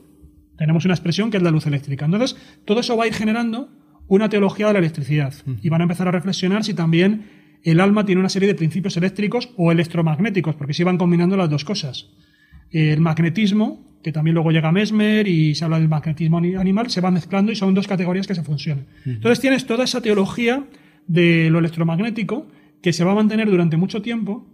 [0.56, 2.04] tenemos una expresión que es la luz eléctrica.
[2.04, 3.68] Entonces, todo eso va a ir generando
[4.08, 5.34] una teología de la electricidad.
[5.60, 7.35] Y van a empezar a reflexionar si también
[7.66, 11.50] el alma tiene una serie de principios eléctricos o electromagnéticos, porque se van combinando las
[11.50, 12.06] dos cosas.
[12.70, 17.00] El magnetismo, que también luego llega a Mesmer y se habla del magnetismo animal, se
[17.00, 18.86] va mezclando y son dos categorías que se funcionan.
[19.04, 20.64] Entonces tienes toda esa teología
[21.08, 22.46] de lo electromagnético
[22.80, 24.46] que se va a mantener durante mucho tiempo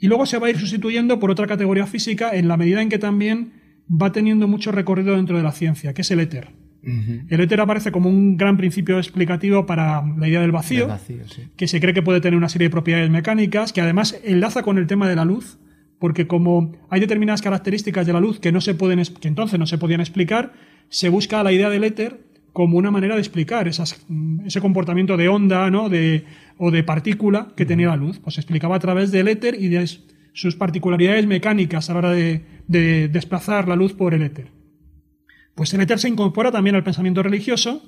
[0.00, 2.88] y luego se va a ir sustituyendo por otra categoría física en la medida en
[2.88, 3.52] que también
[3.88, 6.48] va teniendo mucho recorrido dentro de la ciencia, que es el éter.
[7.28, 10.88] El éter aparece como un gran principio explicativo para la idea del vacío,
[11.56, 14.78] que se cree que puede tener una serie de propiedades mecánicas, que además enlaza con
[14.78, 15.58] el tema de la luz,
[15.98, 19.66] porque como hay determinadas características de la luz que no se pueden que entonces no
[19.66, 20.52] se podían explicar,
[20.88, 22.20] se busca la idea del éter
[22.52, 25.90] como una manera de explicar ese comportamiento de onda ¿no?
[25.90, 26.24] de,
[26.56, 28.18] o de partícula que tenía la luz.
[28.18, 29.86] Pues se explicaba a través del éter y de
[30.32, 34.55] sus particularidades mecánicas a la hora de, de desplazar la luz por el éter.
[35.56, 37.82] Pues el éter se incorpora también al pensamiento religioso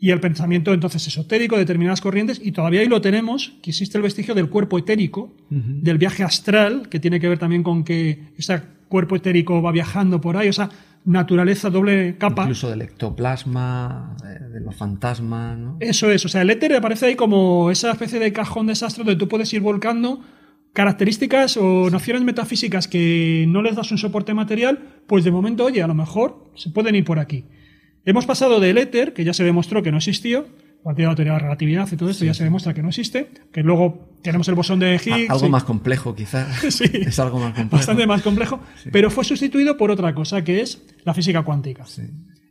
[0.00, 3.98] y al pensamiento entonces esotérico de determinadas corrientes y todavía ahí lo tenemos, que existe
[3.98, 8.30] el vestigio del cuerpo etérico, del viaje astral, que tiene que ver también con que
[8.38, 10.70] ese cuerpo etérico va viajando por ahí, o sea,
[11.04, 12.44] naturaleza doble capa.
[12.44, 14.16] Incluso del ectoplasma,
[14.50, 15.76] de los fantasmas, ¿no?
[15.80, 19.18] Eso es, o sea, el éter aparece ahí como esa especie de cajón desastre donde
[19.18, 20.22] tú puedes ir volcando
[20.72, 25.82] características o nociones metafísicas que no les das un soporte material, pues de momento, oye,
[25.82, 27.44] a lo mejor se pueden ir por aquí.
[28.04, 30.46] Hemos pasado del éter, que ya se demostró que no existió,
[30.80, 32.82] a partir de la teoría de la relatividad y todo esto ya se demuestra que
[32.82, 35.30] no existe, que luego tenemos el bosón de Higgs.
[35.30, 36.58] Algo más complejo, quizás.
[36.74, 36.84] sí.
[36.92, 37.76] Es algo más complejo.
[37.76, 38.60] Bastante más complejo,
[38.90, 41.84] pero fue sustituido por otra cosa, que es la física cuántica.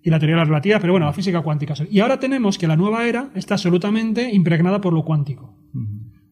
[0.03, 1.73] Y la teoría de la relatividad, pero bueno, la física cuántica.
[1.89, 5.58] Y ahora tenemos que la nueva era está absolutamente impregnada por lo cuántico.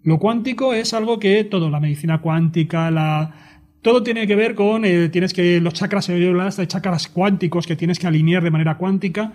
[0.08, 4.86] Lo cuántico es algo que todo, la medicina cuántica, la, todo tiene que ver con,
[4.86, 9.34] eh, tienes que, los chakras, hay chakras cuánticos que tienes que alinear de manera cuántica.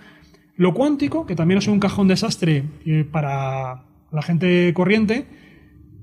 [0.55, 5.27] Lo cuántico, que también es un cajón desastre eh, para la gente corriente,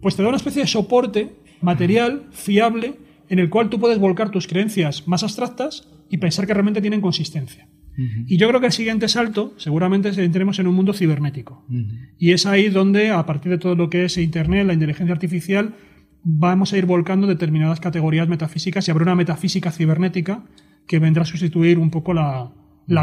[0.01, 2.95] pues te da una especie de soporte material, fiable,
[3.29, 7.01] en el cual tú puedes volcar tus creencias más abstractas y pensar que realmente tienen
[7.01, 7.67] consistencia.
[7.97, 11.65] Y yo creo que el siguiente salto seguramente entremos en un mundo cibernético.
[12.19, 15.75] Y es ahí donde, a partir de todo lo que es Internet, la inteligencia artificial,
[16.23, 20.45] vamos a ir volcando determinadas categorías metafísicas y habrá una metafísica cibernética
[20.87, 22.51] que vendrá a sustituir un poco la,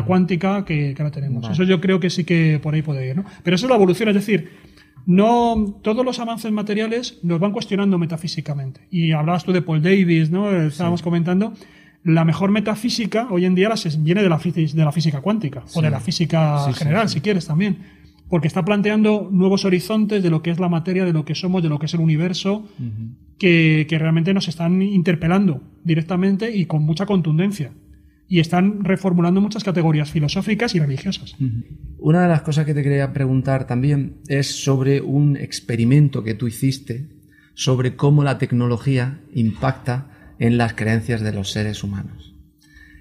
[0.05, 1.49] cuántica que, ahora tenemos.
[1.49, 3.15] Eso yo creo que sí que por ahí puede ir.
[3.15, 3.25] ¿no?
[3.43, 4.49] Pero eso es la evolución, es decir,
[5.05, 8.81] no todos los avances materiales nos van cuestionando metafísicamente.
[8.91, 10.51] Y hablabas tú de Paul Davis, ¿no?
[10.51, 11.53] Estábamos comentando
[12.03, 13.69] la mejor metafísica hoy en día
[13.99, 17.97] viene de la, de la física cuántica o de la física general, si quieres también.
[18.29, 21.63] Porque está planteando nuevos horizontes de lo que es la materia, de lo que somos,
[21.63, 22.67] de lo que es el universo,
[23.37, 27.71] que, realmente nos están interpelando directamente y con mucha contundencia.
[28.29, 31.37] Y están reformulando muchas categorías filosóficas y religiosas.
[31.97, 36.47] Una de las cosas que te quería preguntar también es sobre un experimento que tú
[36.47, 37.07] hiciste
[37.57, 42.35] sobre cómo la tecnología impacta en las creencias de los seres humanos.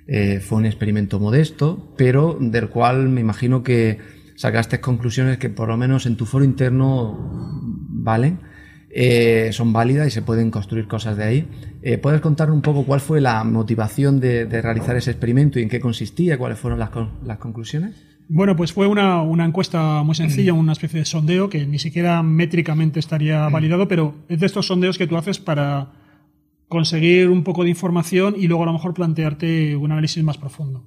[0.08, 3.98] Eh, fue un experimento modesto, pero del cual me imagino que
[4.36, 7.18] sacaste conclusiones que por lo menos en tu foro interno
[7.88, 8.38] valen,
[8.90, 11.48] eh, son válidas y se pueden construir cosas de ahí.
[11.82, 15.68] Eh, ¿Puedes contar un poco cuál fue la motivación de, realizar ese experimento y en
[15.68, 16.38] qué consistía?
[16.38, 16.90] ¿Cuáles fueron las,
[17.24, 17.94] las conclusiones?
[18.28, 22.22] Bueno, pues fue una, una, encuesta muy sencilla, una especie de sondeo que ni siquiera
[22.22, 25.92] métricamente estaría validado, pero es de estos sondeos que tú haces para
[26.68, 30.84] conseguir un poco de información y luego a lo mejor plantearte un análisis más profundo.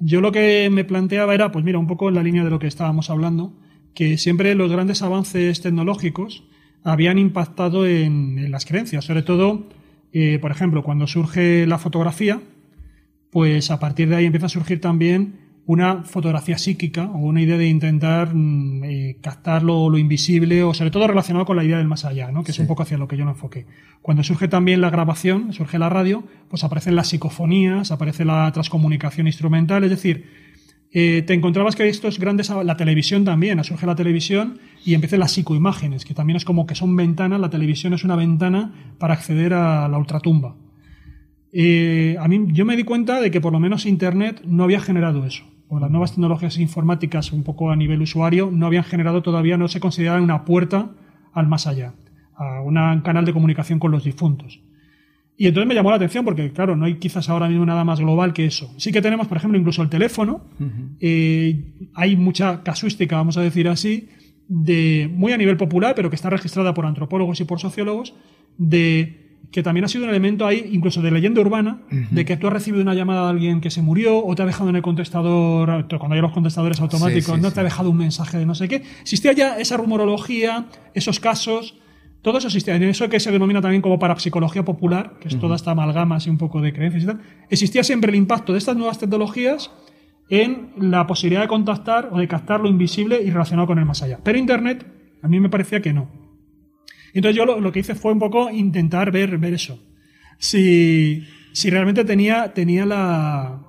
[0.00, 2.58] Yo lo que me planteaba era, pues mira, un poco en la línea de lo
[2.58, 3.54] que estábamos hablando,
[3.94, 6.44] que siempre los grandes avances tecnológicos
[6.84, 9.68] habían impactado en, las creencias, sobre todo,
[10.12, 12.40] eh, por ejemplo, cuando surge la fotografía,
[13.30, 17.56] pues a partir de ahí empieza a surgir también una fotografía psíquica o una idea
[17.56, 21.86] de intentar mm, eh, captar lo, invisible o sobre todo relacionado con la idea del
[21.86, 22.42] más allá, ¿no?
[22.42, 23.66] que es un poco hacia lo que yo me enfoqué.
[24.00, 29.28] Cuando surge también la grabación, surge la radio, pues aparecen las psicofonías, aparece la transcomunicación
[29.28, 30.42] instrumental, es decir,
[30.94, 35.32] eh, te encontrabas que estos grandes, la televisión también, surge la televisión y empiezan las
[35.32, 39.54] psicoimágenes, que también es como que son ventanas, la televisión es una ventana para acceder
[39.54, 40.56] a la ultratumba.
[41.52, 44.80] Eh, a mí yo me di cuenta de que por lo menos Internet no había
[44.80, 49.22] generado eso o las nuevas tecnologías informáticas un poco a nivel usuario no habían generado
[49.22, 50.90] todavía, no se consideraban una puerta
[51.32, 51.94] al más allá,
[52.36, 54.60] a un canal de comunicación con los difuntos.
[55.34, 58.00] Y entonces me llamó la atención porque, claro, no hay quizás ahora mismo nada más
[58.00, 58.70] global que eso.
[58.76, 60.42] Sí que tenemos, por ejemplo, incluso el teléfono.
[61.00, 64.10] Eh, hay mucha casuística, vamos a decir así,
[64.48, 68.14] de muy a nivel popular, pero que está registrada por antropólogos y por sociólogos,
[68.58, 72.46] de que también ha sido un elemento ahí, incluso de leyenda urbana, de que tú
[72.46, 74.82] has recibido una llamada de alguien que se murió o te ha dejado en el
[74.82, 78.68] contestador, cuando hay los contestadores automáticos, no te ha dejado un mensaje de no sé
[78.68, 78.82] qué.
[79.00, 81.78] Existía ya esa rumorología, esos casos,
[82.22, 82.76] todo eso existía.
[82.76, 86.30] En eso que se denomina también como parapsicología popular, que es toda esta amalgama así
[86.30, 87.20] un poco de creencias y tal,
[87.50, 89.70] existía siempre el impacto de estas nuevas tecnologías
[90.30, 94.02] en la posibilidad de contactar o de captar lo invisible y relacionado con el más
[94.02, 94.18] allá.
[94.22, 94.86] Pero Internet,
[95.20, 96.21] a mí me parecía que no
[97.14, 99.78] entonces yo lo, que hice fue un poco intentar ver, ver eso.
[100.38, 103.60] Si, si realmente tenía, tenía la,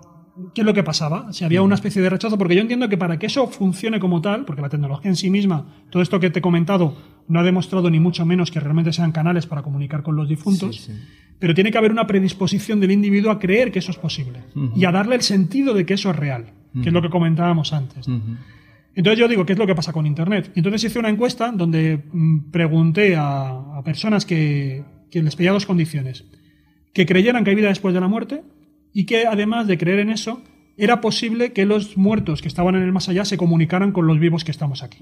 [0.54, 2.98] qué es lo que pasaba, si había una especie de rechazo, porque yo entiendo que
[2.98, 6.30] para que eso funcione como tal, porque la tecnología en sí misma, todo esto que
[6.30, 6.96] te he comentado,
[7.28, 10.90] no ha demostrado ni mucho menos que realmente sean canales para comunicar con los difuntos,
[11.40, 14.44] pero tiene que haber una predisposición del individuo a creer que eso es posible
[14.76, 17.74] y a darle el sentido de que eso es real, que es lo que comentábamos
[17.74, 18.08] antes.
[18.96, 20.52] Entonces yo digo, ¿qué es lo que pasa con Internet?
[20.56, 26.26] Entonces hice una encuesta donde mm, pregunté a, personas que, que les pedía dos condiciones.
[26.94, 28.44] Que creyeran que hay vida después de la muerte
[28.94, 30.44] y que además de creer en eso,
[30.78, 34.20] era posible que los muertos que estaban en el más allá se comunicaran con los
[34.20, 35.00] vivos que estamos aquí.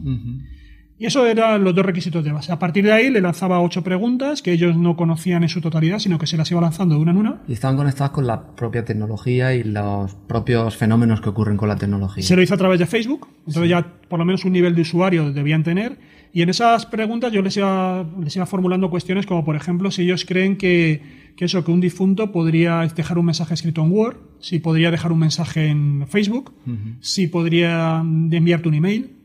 [1.01, 2.51] Y eso eran los dos requisitos de base.
[2.51, 5.97] A partir de ahí le lanzaba ocho preguntas que ellos no conocían en su totalidad,
[5.97, 7.41] sino que se las iba lanzando de una en una.
[7.47, 11.75] Y estaban conectadas con la propia tecnología y los propios fenómenos que ocurren con la
[11.75, 12.23] tecnología.
[12.23, 14.83] Se lo hizo a través de Facebook, entonces ya por lo menos un nivel de
[14.83, 15.97] usuario debían tener.
[16.33, 20.03] Y en esas preguntas yo les iba, les iba formulando cuestiones como, por ejemplo, si
[20.03, 21.01] ellos creen que
[21.35, 25.11] que eso, que un difunto podría dejar un mensaje escrito en Word, si podría dejar
[25.11, 26.53] un mensaje en Facebook,
[26.99, 29.20] si podría enviarte un email.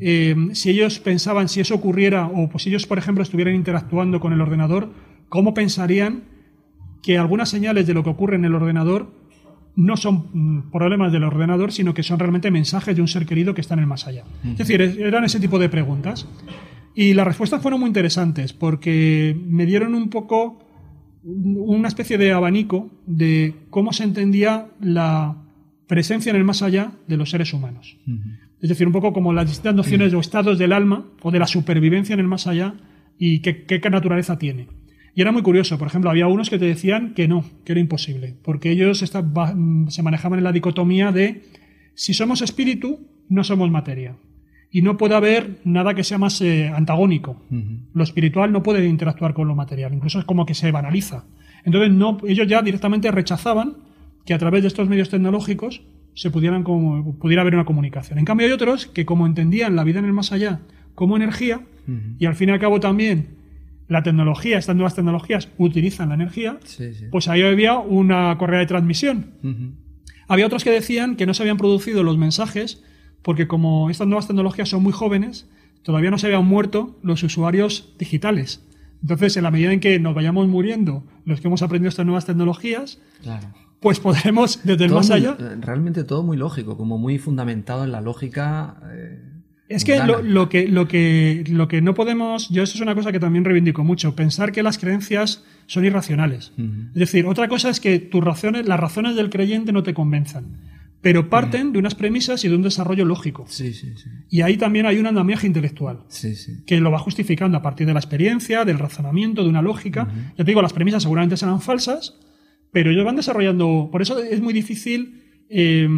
[0.00, 4.20] Eh, si ellos pensaban, si eso ocurriera, o pues si ellos, por ejemplo, estuvieran interactuando
[4.20, 4.92] con el ordenador,
[5.28, 6.24] ¿cómo pensarían
[7.02, 9.12] que algunas señales de lo que ocurre en el ordenador
[9.76, 13.54] no son mm, problemas del ordenador, sino que son realmente mensajes de un ser querido
[13.54, 14.24] que está en el más allá?
[14.44, 16.28] Es decir, eran ese tipo de preguntas.
[16.94, 20.60] Y las respuestas fueron muy interesantes porque me dieron un poco
[21.24, 25.36] una especie de abanico de cómo se entendía la
[25.86, 27.96] presencia en el más allá de los seres humanos.
[28.64, 31.46] Es decir, un poco como las distintas nociones o estados del alma o de la
[31.46, 32.72] supervivencia en el más allá
[33.18, 34.68] y qué, qué naturaleza tiene.
[35.14, 37.80] Y era muy curioso, por ejemplo, había unos que te decían que no, que era
[37.82, 41.42] imposible, porque ellos se manejaban en la dicotomía de
[41.92, 44.16] si somos espíritu, no somos materia
[44.70, 47.42] y no puede haber nada que sea más eh, antagónico.
[47.92, 51.26] Lo espiritual no puede interactuar con lo material, incluso es como que se banaliza.
[51.66, 53.76] Entonces no, ellos ya directamente rechazaban
[54.24, 55.82] que a través de estos medios tecnológicos
[56.14, 58.18] se pudieran como, pudiera haber una comunicación.
[58.18, 60.60] En cambio hay otros que como entendían la vida en el más allá
[60.94, 61.60] como energía
[62.18, 63.36] y al fin y al cabo también
[63.88, 66.58] la tecnología, estas nuevas tecnologías utilizan la energía,
[67.10, 69.32] pues ahí había una correa de transmisión.
[70.26, 72.82] Había otros que decían que no se habían producido los mensajes
[73.22, 75.48] porque como estas nuevas tecnologías son muy jóvenes,
[75.82, 78.62] todavía no se habían muerto los usuarios digitales.
[79.02, 82.24] Entonces, en la medida en que nos vayamos muriendo los que hemos aprendido estas nuevas
[82.24, 83.00] tecnologías,
[83.84, 85.36] pues podremos, desde el más allá...
[85.38, 88.76] Eh, realmente todo muy lógico, como muy fundamentado en la lógica...
[88.90, 89.20] Eh,
[89.68, 93.12] es que lo, que lo, que lo que no podemos, yo eso es una cosa
[93.12, 96.52] que también reivindico mucho, pensar que las creencias son irracionales.
[96.56, 100.56] Es decir, otra cosa es que tus razones, las razones del creyente no te convenzan
[101.04, 103.44] pero parten de unas premisas y de un desarrollo lógico.
[103.46, 104.08] Sí, sí, sí.
[104.30, 105.98] Y ahí también hay un andamiaje intelectual,
[106.66, 110.08] que lo va justificando a partir de la experiencia, del razonamiento, de una lógica.
[110.30, 112.14] Ya te digo, las premisas seguramente serán falsas,
[112.74, 113.88] pero ellos van desarrollando.
[113.90, 115.88] Por eso es muy difícil eh,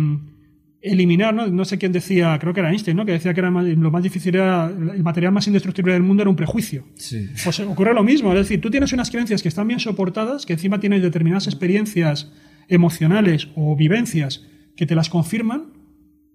[0.82, 1.46] eliminar, ¿no?
[1.46, 3.06] no sé quién decía, creo que era Einstein, ¿no?
[3.06, 6.28] que decía que era lo más difícil era el material más indestructible del mundo era
[6.30, 6.84] un prejuicio.
[6.94, 7.30] Sí.
[7.42, 10.52] Pues ocurre lo mismo, es decir, tú tienes unas creencias que están bien soportadas, que
[10.52, 12.30] encima tienes determinadas experiencias
[12.68, 14.46] emocionales o vivencias
[14.76, 15.72] que te las confirman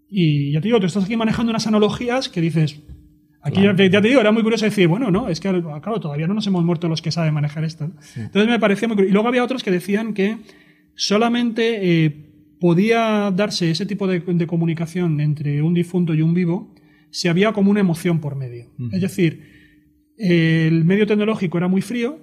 [0.10, 2.80] y ya te digo, tú estás aquí manejando unas analogías que dices,
[3.42, 6.34] aquí ya, te, digo, era muy curioso decir, bueno, no, es que claro, todavía no
[6.34, 7.92] nos hemos muerto los que saben manejar esto.
[8.16, 9.10] Entonces me parecía muy curioso.
[9.10, 10.38] Y luego había otros que decían que
[10.96, 16.76] solamente eh, podía darse ese tipo de, comunicación entre un difunto y un vivo
[17.10, 18.72] si había como una emoción por medio.
[18.92, 19.42] Es decir,
[20.18, 22.20] el medio tecnológico era muy frío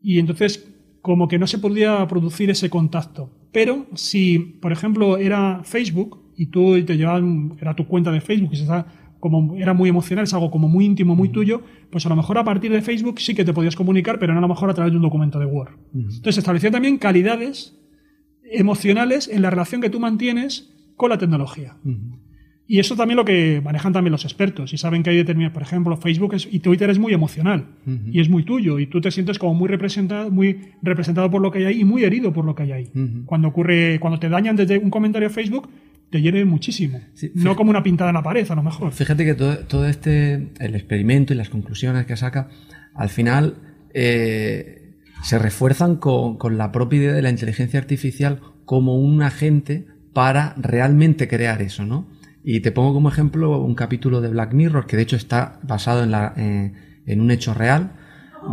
[0.00, 0.68] y entonces
[1.00, 3.30] como que no se podía producir ese contacto.
[3.50, 8.50] Pero si, por ejemplo, era Facebook y tú te llevaban, era tu cuenta de Facebook
[8.52, 8.66] y se
[9.22, 12.38] como era muy emocional, es algo como muy íntimo, muy tuyo, pues a lo mejor
[12.38, 14.74] a partir de Facebook sí que te podías comunicar, pero no a lo mejor a
[14.74, 15.74] través de un documento de Word.
[15.94, 17.78] Entonces se establecían también calidades
[18.42, 21.76] emocionales en la relación que tú mantienes con la tecnología.
[22.66, 24.72] Y eso también lo que manejan también los expertos.
[24.72, 27.66] Y saben que hay determinados, por ejemplo, Facebook y Twitter es muy emocional
[28.10, 28.80] y es muy tuyo.
[28.80, 31.84] Y tú te sientes como muy representado, muy representado por lo que hay ahí y
[31.84, 32.90] muy herido por lo que hay ahí.
[33.24, 35.68] Cuando ocurre, cuando te dañan desde un comentario de Facebook,
[36.12, 37.00] te hiere muchísimo.
[37.34, 38.92] no como una pintada en la pared, a lo mejor.
[38.92, 42.50] Fíjate que todo, este, el experimento y las conclusiones que saca,
[42.94, 43.56] al final
[43.94, 44.92] eh,
[45.22, 50.54] se refuerzan con, con la propia idea de la inteligencia artificial como un agente para
[50.58, 52.06] realmente crear eso, ¿no?
[52.44, 56.02] Y te pongo como ejemplo un capítulo de Black Mirror, que de hecho está basado
[56.02, 56.72] en, la, eh,
[57.06, 57.92] en un hecho real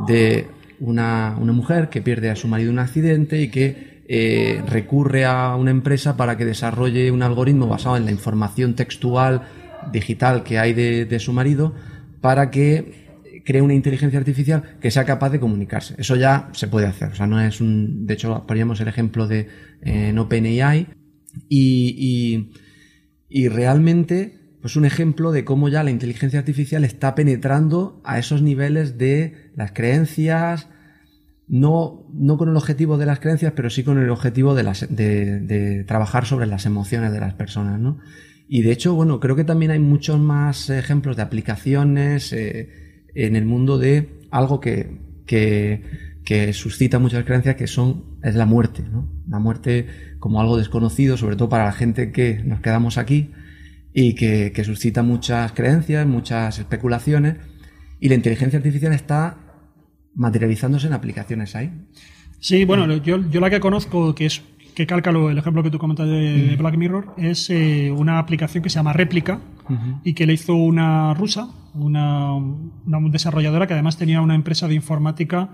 [0.08, 0.48] de
[0.80, 5.24] una, una, mujer que pierde a su marido en un accidente y que eh, recurre
[5.26, 9.44] a una empresa para que desarrolle un algoritmo basado en la información textual
[9.92, 11.76] digital que hay de, su marido
[12.20, 15.94] para que cree una inteligencia artificial que sea capaz de comunicarse.
[16.00, 17.10] Eso ya se puede hacer.
[17.10, 18.08] O sea, no es un.
[18.08, 19.42] De hecho, poníamos el ejemplo de
[19.84, 20.88] eh, en OpenAI,
[21.48, 22.50] Y,
[23.30, 28.42] y, realmente, pues un ejemplo de cómo ya la inteligencia artificial está penetrando a esos
[28.42, 30.68] niveles de las creencias,
[31.50, 36.26] no, no con el objetivo de las creencias, pero sí con el objetivo de, trabajar
[36.26, 37.98] sobre las emociones de las personas, ¿no?
[38.48, 42.70] Y de hecho, bueno, creo que también hay muchos más ejemplos de aplicaciones eh,
[43.16, 45.84] en el mundo de algo que, que,
[46.24, 49.12] que, suscita muchas creencias, que son, es la muerte, ¿no?
[49.28, 49.88] La muerte
[50.20, 53.32] como algo desconocido, sobre todo para la gente que nos quedamos aquí
[53.94, 57.38] y que, que suscita muchas creencias, muchas especulaciones.
[58.00, 59.49] Y la inteligencia artificial está
[60.16, 61.72] materializándose en aplicaciones ahí.
[62.40, 64.42] Sí, bueno, yo, yo la que conozco, que es
[64.80, 68.70] que calca el ejemplo que tú comentas de, Black Mirror, es eh, una aplicación que
[68.70, 69.42] se llama Réplica
[70.06, 74.76] y que le hizo una rusa, una, una, desarrolladora que además tenía una empresa de
[74.76, 75.50] informática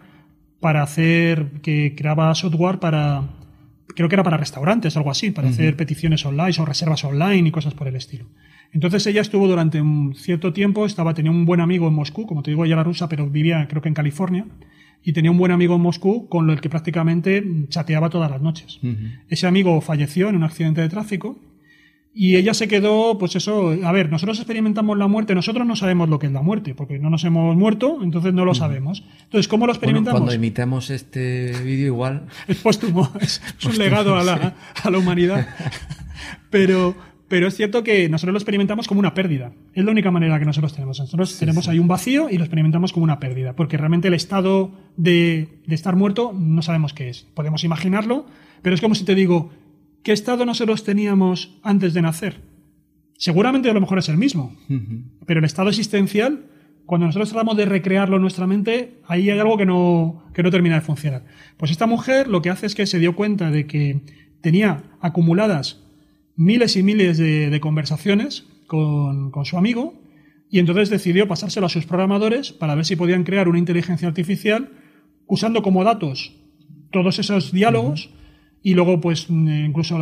[0.60, 3.24] para hacer, que creaba software para,
[3.96, 7.52] creo que era para restaurantes, algo así, para hacer peticiones online o reservas online y
[7.52, 8.26] cosas por el estilo.
[8.72, 12.44] Entonces ella estuvo durante un cierto tiempo, estaba, tenía un buen amigo en Moscú, como
[12.44, 14.46] te digo, ella era rusa, pero vivía creo que en California
[15.06, 18.80] y tenía un buen amigo en Moscú con el que prácticamente chateaba todas las noches.
[19.30, 21.38] Ese amigo falleció en un accidente de tráfico
[22.18, 26.08] y ella se quedó, pues eso, a ver, nosotros experimentamos la muerte, nosotros no sabemos
[26.08, 29.04] lo que es la muerte, porque no nos hemos muerto, entonces no lo sabemos.
[29.24, 30.22] Entonces, ¿cómo lo experimentamos?
[30.22, 32.26] cuando imitemos este vídeo igual...
[32.48, 35.46] Es póstumo, es, un legado a la, a la humanidad.
[36.50, 36.96] Pero,
[37.28, 39.52] pero es cierto que nosotros lo experimentamos como una pérdida.
[39.74, 41.00] Es la única manera que nosotros tenemos.
[41.00, 44.72] Nosotros tenemos ahí un vacío y lo experimentamos como una pérdida, porque realmente el estado
[44.96, 47.26] de, estar muerto no sabemos qué es.
[47.34, 48.28] Podemos imaginarlo,
[48.62, 49.50] pero es como si te digo,
[50.04, 52.42] ¿qué estado nosotros teníamos antes de nacer?
[53.18, 54.56] Seguramente a lo mejor es el mismo,
[55.26, 56.46] pero el estado existencial,
[56.86, 60.52] cuando nosotros tratamos de recrearlo en nuestra mente, ahí hay algo que no, que no
[60.52, 61.24] termina de funcionar.
[61.58, 64.02] Pues esta mujer lo que hace es que se dio cuenta de que
[64.42, 65.85] tenía acumuladas
[66.36, 69.94] miles y miles de, conversaciones con, su amigo
[70.50, 74.70] y entonces decidió pasárselo a sus programadores para ver si podían crear una inteligencia artificial
[75.28, 76.34] usando como datos
[76.92, 78.10] todos esos diálogos
[78.62, 80.00] y luego pues incluso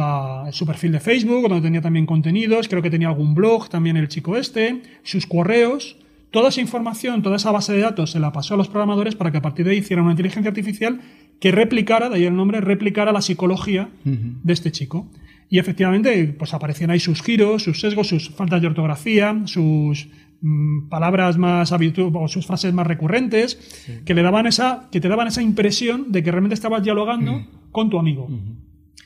[0.52, 4.08] su perfil de Facebook donde tenía también contenidos, creo que tenía algún blog también el
[4.08, 5.98] chico este, sus correos,
[6.32, 9.32] toda esa información, toda esa base de datos se la pasó a los programadores para
[9.32, 11.00] que a partir de ahí hicieran una inteligencia artificial
[11.40, 15.08] que replicara, de ahí el nombre, replicara la psicología de este chico.
[15.54, 20.08] Y efectivamente, pues aparecían ahí sus giros, sus sesgos, sus faltas de ortografía, sus
[20.42, 23.60] mm, palabras más habituales o sus frases más recurrentes,
[24.04, 27.92] que le daban esa, que te daban esa impresión de que realmente estabas dialogando con
[27.92, 28.28] tu amigo.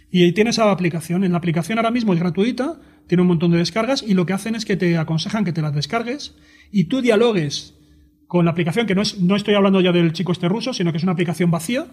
[0.10, 1.26] Y ahí tienes esa aplicación.
[1.26, 4.32] En la aplicación ahora mismo es gratuita, tiene un montón de descargas y lo que
[4.32, 6.38] hacen es que te aconsejan que te las descargues
[6.72, 7.77] y tú dialogues
[8.28, 10.92] con la aplicación, que no, es, no estoy hablando ya del chico este ruso, sino
[10.92, 11.88] que es una aplicación vacía,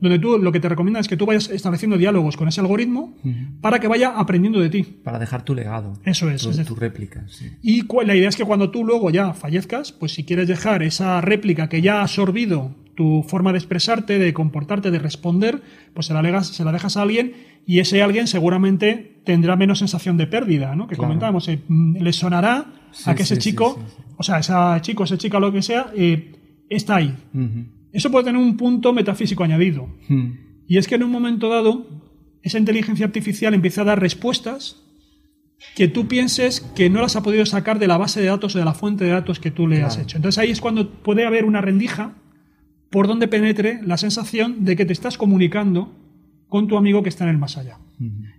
[0.00, 3.16] donde tú lo que te recomiendan es que tú vayas estableciendo diálogos con ese algoritmo
[3.60, 4.82] para que vaya aprendiendo de ti.
[4.82, 5.94] Para dejar tu legado.
[6.04, 6.42] Eso es.
[6.42, 7.26] Tu, es tu réplica.
[7.62, 11.20] Y la idea es que cuando tú luego ya fallezcas, pues si quieres dejar esa
[11.20, 15.62] réplica que ya ha absorbido tu forma de expresarte, de comportarte, de responder,
[15.94, 17.32] pues se la, se la dejas a alguien
[17.64, 20.86] y ese alguien seguramente tendrá menos sensación de pérdida, ¿no?
[20.86, 22.66] Que comentábamos, eh, mm, le sonará
[23.06, 23.78] a que ese chico,
[24.18, 27.16] o sea, ese chico, esa chica, lo que sea, eh, está ahí.
[27.90, 29.88] Eso puede tener un punto metafísico añadido.
[30.68, 31.86] Y es que en un momento dado,
[32.42, 34.76] esa inteligencia artificial empieza a dar respuestas
[35.74, 38.58] que tú pienses que no las ha podido sacar de la base de datos o
[38.58, 40.18] de la fuente de datos que tú le has hecho.
[40.18, 42.16] Entonces ahí es cuando puede haber una rendija
[42.90, 45.94] por donde penetre la sensación de que te estás comunicando
[46.48, 47.78] con tu amigo que está en el más allá.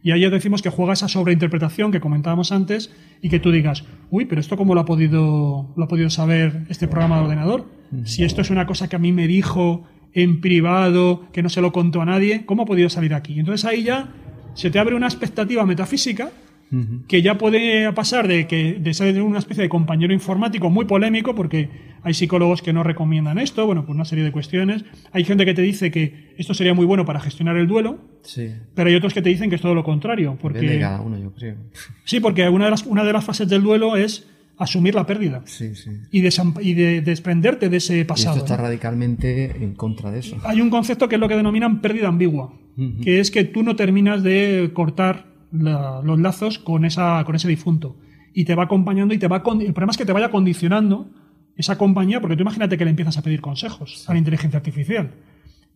[0.03, 2.91] Y ahí decimos que juega esa sobreinterpretación que comentábamos antes
[3.21, 6.65] y que tú digas, uy, pero esto cómo lo ha podido, lo ha podido saber
[6.67, 7.65] este programa de ordenador.
[8.03, 9.83] Si esto es una cosa que a mí me dijo
[10.13, 13.39] en privado, que no se lo contó a nadie, ¿cómo ha podido salir aquí?
[13.39, 14.09] Entonces ahí ya
[14.55, 16.31] se te abre una expectativa metafísica
[17.07, 21.35] que ya puede pasar de que de ser una especie de compañero informático muy polémico,
[21.35, 21.69] porque
[22.03, 24.85] hay psicólogos que no recomiendan esto, bueno, por una serie de cuestiones.
[25.11, 28.51] Hay gente que te dice que esto sería muy bueno para gestionar el duelo, sí.
[28.73, 30.37] pero hay otros que te dicen que es todo lo contrario.
[30.41, 31.57] Porque, cada uno, yo creo.
[32.05, 35.41] Sí, porque una de, las, una de las fases del duelo es asumir la pérdida
[35.45, 35.89] sí, sí.
[36.11, 38.35] Y, de, desprenderte de ese pasado.
[38.35, 40.37] Y esto está radicalmente en contra de eso.
[40.43, 42.53] Hay un concepto que es lo que denominan pérdida ambigua,
[43.03, 47.97] que es que tú no terminas de cortar los lazos con, esa, con ese difunto.
[48.33, 49.37] Y te va acompañando y te va...
[49.37, 51.09] el problema es que te vaya condicionando
[51.55, 55.11] esa compañía, porque tú imagínate que le empiezas a pedir consejos a la inteligencia artificial.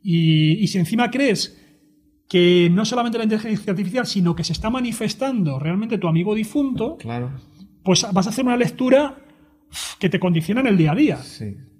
[0.02, 1.62] Y, si encima crees
[2.30, 6.98] que no solamente la inteligencia artificial, sino que se está manifestando realmente tu amigo difunto,
[6.98, 7.32] claro.
[7.84, 9.18] pues vas a hacer una lectura
[10.00, 11.20] que te condiciona en el día a día.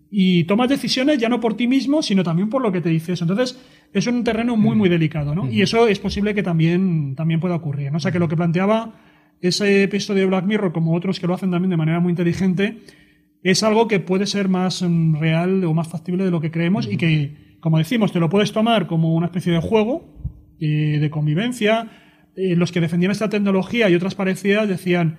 [0.10, 3.22] Y tomas decisiones ya no por ti mismo, sino también por lo que te dices.
[3.22, 3.60] Entonces,
[3.94, 5.50] es un terreno muy, muy delicado, ¿no?
[5.50, 7.98] Y eso es posible que también, también pueda ocurrir, ¿no?
[7.98, 8.94] O sea, que lo que planteaba
[9.42, 12.82] ese episodio de Black Mirror, como otros que lo hacen también de manera muy inteligente,
[13.44, 16.88] es algo que puede ser más mm, real o más factible de lo que creemos
[16.92, 20.10] y que, como decimos, te lo puedes tomar como una especie de juego
[20.60, 21.90] eh, de convivencia.
[22.36, 25.18] Eh, los que defendían esta tecnología y otras parecidas decían,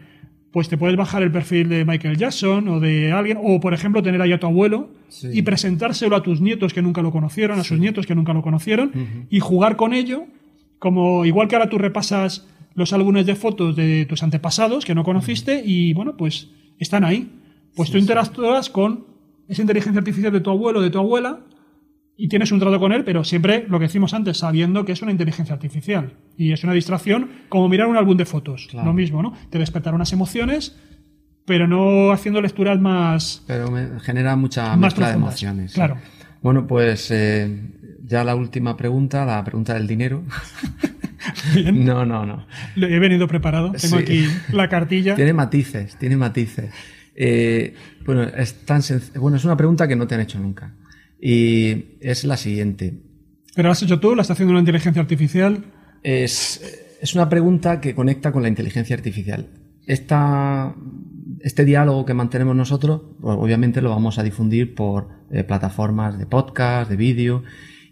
[0.57, 4.03] pues te puedes bajar el perfil de Michael Jackson o de alguien, o por ejemplo
[4.03, 4.89] tener ahí a tu abuelo
[5.31, 8.41] y presentárselo a tus nietos que nunca lo conocieron, a sus nietos que nunca lo
[8.41, 8.91] conocieron,
[9.29, 10.25] y jugar con ello,
[10.79, 15.05] como igual que ahora tú repasas los álbumes de fotos de tus antepasados que no
[15.05, 16.49] conociste y bueno, pues
[16.79, 17.29] están ahí.
[17.75, 19.05] Pues tú interactúas con
[19.49, 21.41] esa inteligencia artificial de tu abuelo, de tu abuela,
[22.17, 25.03] y tienes un trato con él, pero siempre lo que decimos antes, sabiendo que es
[25.03, 26.15] una inteligencia artificial.
[26.37, 28.69] Y es una distracción como mirar un álbum de fotos.
[28.73, 29.35] Lo mismo, ¿no?
[29.51, 30.77] Te despertar unas emociones,
[31.45, 33.45] pero no haciendo lecturas más.
[33.47, 35.75] Pero me genera mucha mezcla de emociones.
[35.75, 35.99] Claro.
[36.43, 37.71] Bueno, pues eh,
[38.05, 40.25] ya la última pregunta, la pregunta del dinero.
[41.73, 42.47] No, no, no.
[42.77, 43.73] He venido preparado.
[43.73, 45.17] Tengo aquí la cartilla.
[45.17, 46.73] Tiene matices, tiene matices.
[47.17, 48.81] Eh, bueno, es tan
[49.17, 50.73] bueno, es una pregunta que no te han hecho nunca.
[51.21, 52.95] Y es la siguiente.
[53.55, 54.15] ¿Pero la has hecho tú?
[54.15, 55.65] ¿La está haciendo una inteligencia artificial?
[56.03, 56.61] Es,
[57.01, 59.49] es una pregunta que conecta con la inteligencia artificial.
[59.87, 60.75] Esta,
[61.41, 66.27] este diálogo que mantenemos nosotros, pues, obviamente lo vamos a difundir por eh, plataformas de
[66.27, 67.45] podcast, de vídeo,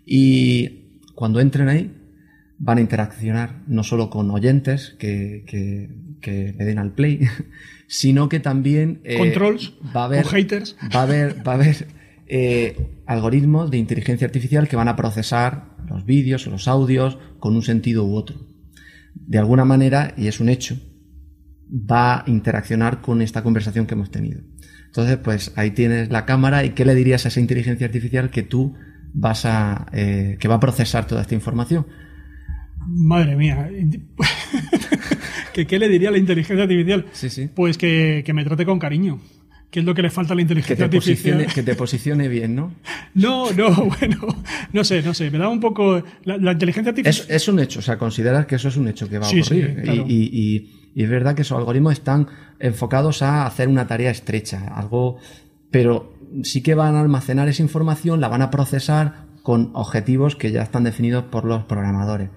[0.05, 1.93] y cuando entren ahí
[2.59, 7.21] van a interaccionar no solo con oyentes que, que, le den al play,
[7.87, 11.87] sino que también eh, controls va a haber haters va a haber va a haber
[12.27, 17.55] eh, algoritmos de inteligencia artificial que van a procesar los vídeos o los audios con
[17.55, 18.37] un sentido u otro.
[19.15, 20.77] De alguna manera, y es un hecho,
[21.71, 24.41] va a interaccionar con esta conversación que hemos tenido.
[24.87, 28.43] Entonces, pues ahí tienes la cámara y qué le dirías a esa inteligencia artificial que
[28.43, 28.75] tú
[29.13, 31.87] vas a, eh, que va a procesar toda esta información.
[32.87, 33.71] Madre mía.
[35.53, 37.07] ¿Qué le diría a la inteligencia artificial?
[37.13, 37.49] Sí, sí.
[37.55, 39.21] Pues que, que me trate con cariño
[39.75, 41.47] que es lo que le falta a la inteligencia artificial.
[41.53, 42.73] que te posicione bien, ¿no?
[43.15, 46.01] No, no, bueno, no sé, no sé, me da un poco...
[46.23, 47.27] La, inteligencia artificial...
[47.29, 49.83] Es, un hecho, o sea, consideras que eso es un hecho que va a ocurrir.
[50.07, 52.29] y, es verdad que esos algoritmos están
[52.61, 55.19] enfocados a hacer una tarea estrecha, algo...
[55.73, 56.15] Pero
[56.45, 60.63] sí que van a almacenar esa información, la van a procesar con objetivos que ya
[60.63, 62.31] están definidos por los programadores.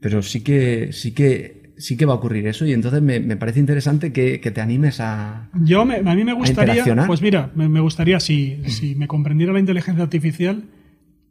[0.00, 3.60] Pero sí que, sí que sí que va a ocurrir eso y entonces me, parece
[3.60, 5.50] interesante que, te animes a.
[5.62, 6.84] Yo, a mí me gustaría.
[7.06, 10.64] Pues mira, me, gustaría, si, si me comprendiera la inteligencia artificial,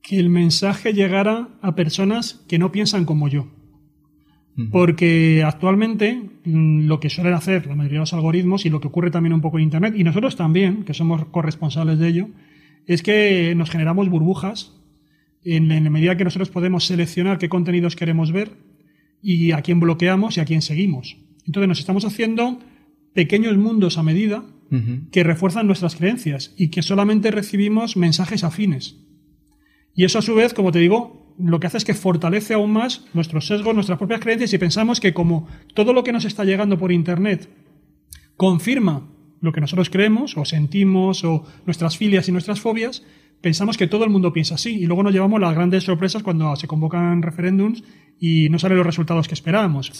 [0.02, 3.48] que el mensaje llegara a personas que no piensan como yo.
[4.72, 8.88] Porque actualmente mm, lo que suelen hacer la mayoría de los algoritmos y lo que
[8.88, 12.30] ocurre también un poco en Internet, y nosotros también, que somos corresponsables de ello,
[12.88, 14.72] es que nos generamos burbujas
[15.44, 18.52] en la medida que nosotros podemos seleccionar qué contenidos queremos ver
[19.26, 21.18] y a quién bloqueamos y a quién seguimos.
[21.48, 22.60] Entonces nos estamos haciendo
[23.14, 24.46] pequeños mundos a medida
[25.12, 28.98] que refuerzan nuestras creencias y que solamente recibimos mensajes afines.
[29.96, 32.74] Y eso a su vez, como te digo, lo que hace es que fortalece aún
[32.74, 36.44] más nuestros sesgos, nuestras propias creencias y pensamos que como todo lo que nos está
[36.44, 37.50] llegando por Internet
[38.36, 39.10] confirma
[39.42, 43.04] lo que nosotros creemos o sentimos o nuestras filias y nuestras fobias,
[43.46, 46.56] pensamos que todo el mundo piensa así y luego nos llevamos las grandes sorpresas cuando
[46.56, 47.84] se convocan referéndums
[48.20, 49.92] y no salen los resultados que esperábamos.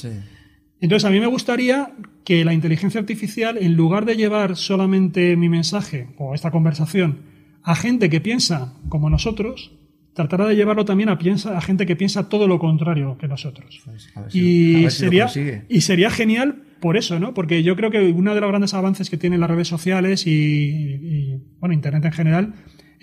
[0.82, 1.94] Entonces, a mí me gustaría
[2.24, 7.20] que la inteligencia artificial, en lugar de llevar solamente mi mensaje o esta conversación
[7.62, 9.74] a gente que piensa como nosotros,
[10.16, 13.80] tratará de llevarlo también a, piensa, a gente que piensa todo lo contrario que nosotros.
[13.86, 15.30] Pues, y, sería,
[15.70, 17.36] y sería genial por eso, ¿no?
[17.36, 20.32] Porque yo creo que uno de los grandes avances que tienen las redes sociales y,
[20.32, 22.54] y bueno, Internet en general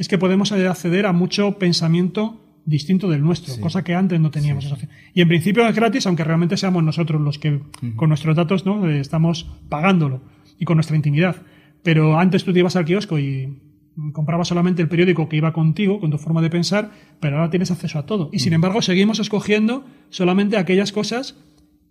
[0.02, 4.68] es que podemos acceder a mucho pensamiento distinto del nuestro, cosa que antes no teníamos.
[5.14, 7.60] Y en principio es gratis, aunque realmente seamos nosotros los que
[7.94, 10.20] con nuestros datos no eh, estamos pagándolo
[10.58, 11.36] y con nuestra intimidad.
[11.84, 13.56] Pero antes tú te ibas al kiosco y
[14.12, 17.70] comprabas solamente el periódico que iba contigo, con tu forma de pensar, pero ahora tienes
[17.70, 18.28] acceso a todo.
[18.32, 21.36] Y sin embargo seguimos escogiendo solamente aquellas cosas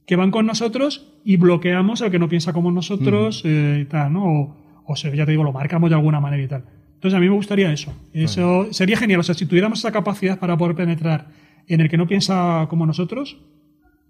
[0.06, 4.12] que van con nosotros y bloqueamos al que no piensa como nosotros eh, y tal,
[4.12, 4.26] ¿no?
[4.26, 6.81] O, o ya te digo, lo marcamos de alguna manera y tal.
[7.02, 7.92] Entonces, a mí me gustaría eso.
[8.14, 9.22] Eso sería genial.
[9.22, 11.30] O sea, si tuviéramos esa capacidad para poder penetrar
[11.68, 13.38] en el que no piensa como nosotros,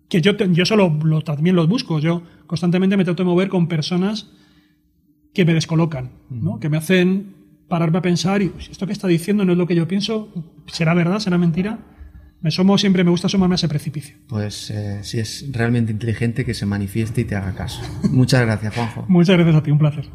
[0.09, 1.99] que yo, yo solo lo, también los busco.
[1.99, 4.34] Yo constantemente me trato de mover con personas
[5.34, 6.59] que me descolocan, ¿no?
[6.59, 7.34] que me hacen
[7.69, 10.27] pararme a pensar y si esto que está diciendo no es lo que yo pienso,
[10.68, 11.19] ¿será verdad?
[11.19, 11.80] ¿Será mentira?
[12.41, 14.18] Me somo, siempre me gusta asomarme a ese precipicio.
[14.27, 17.81] Pues eh, si es realmente inteligente que se manifieste y te haga caso.
[18.11, 19.05] Muchas gracias, Juanjo.
[19.07, 20.09] Muchas gracias a ti, un placer.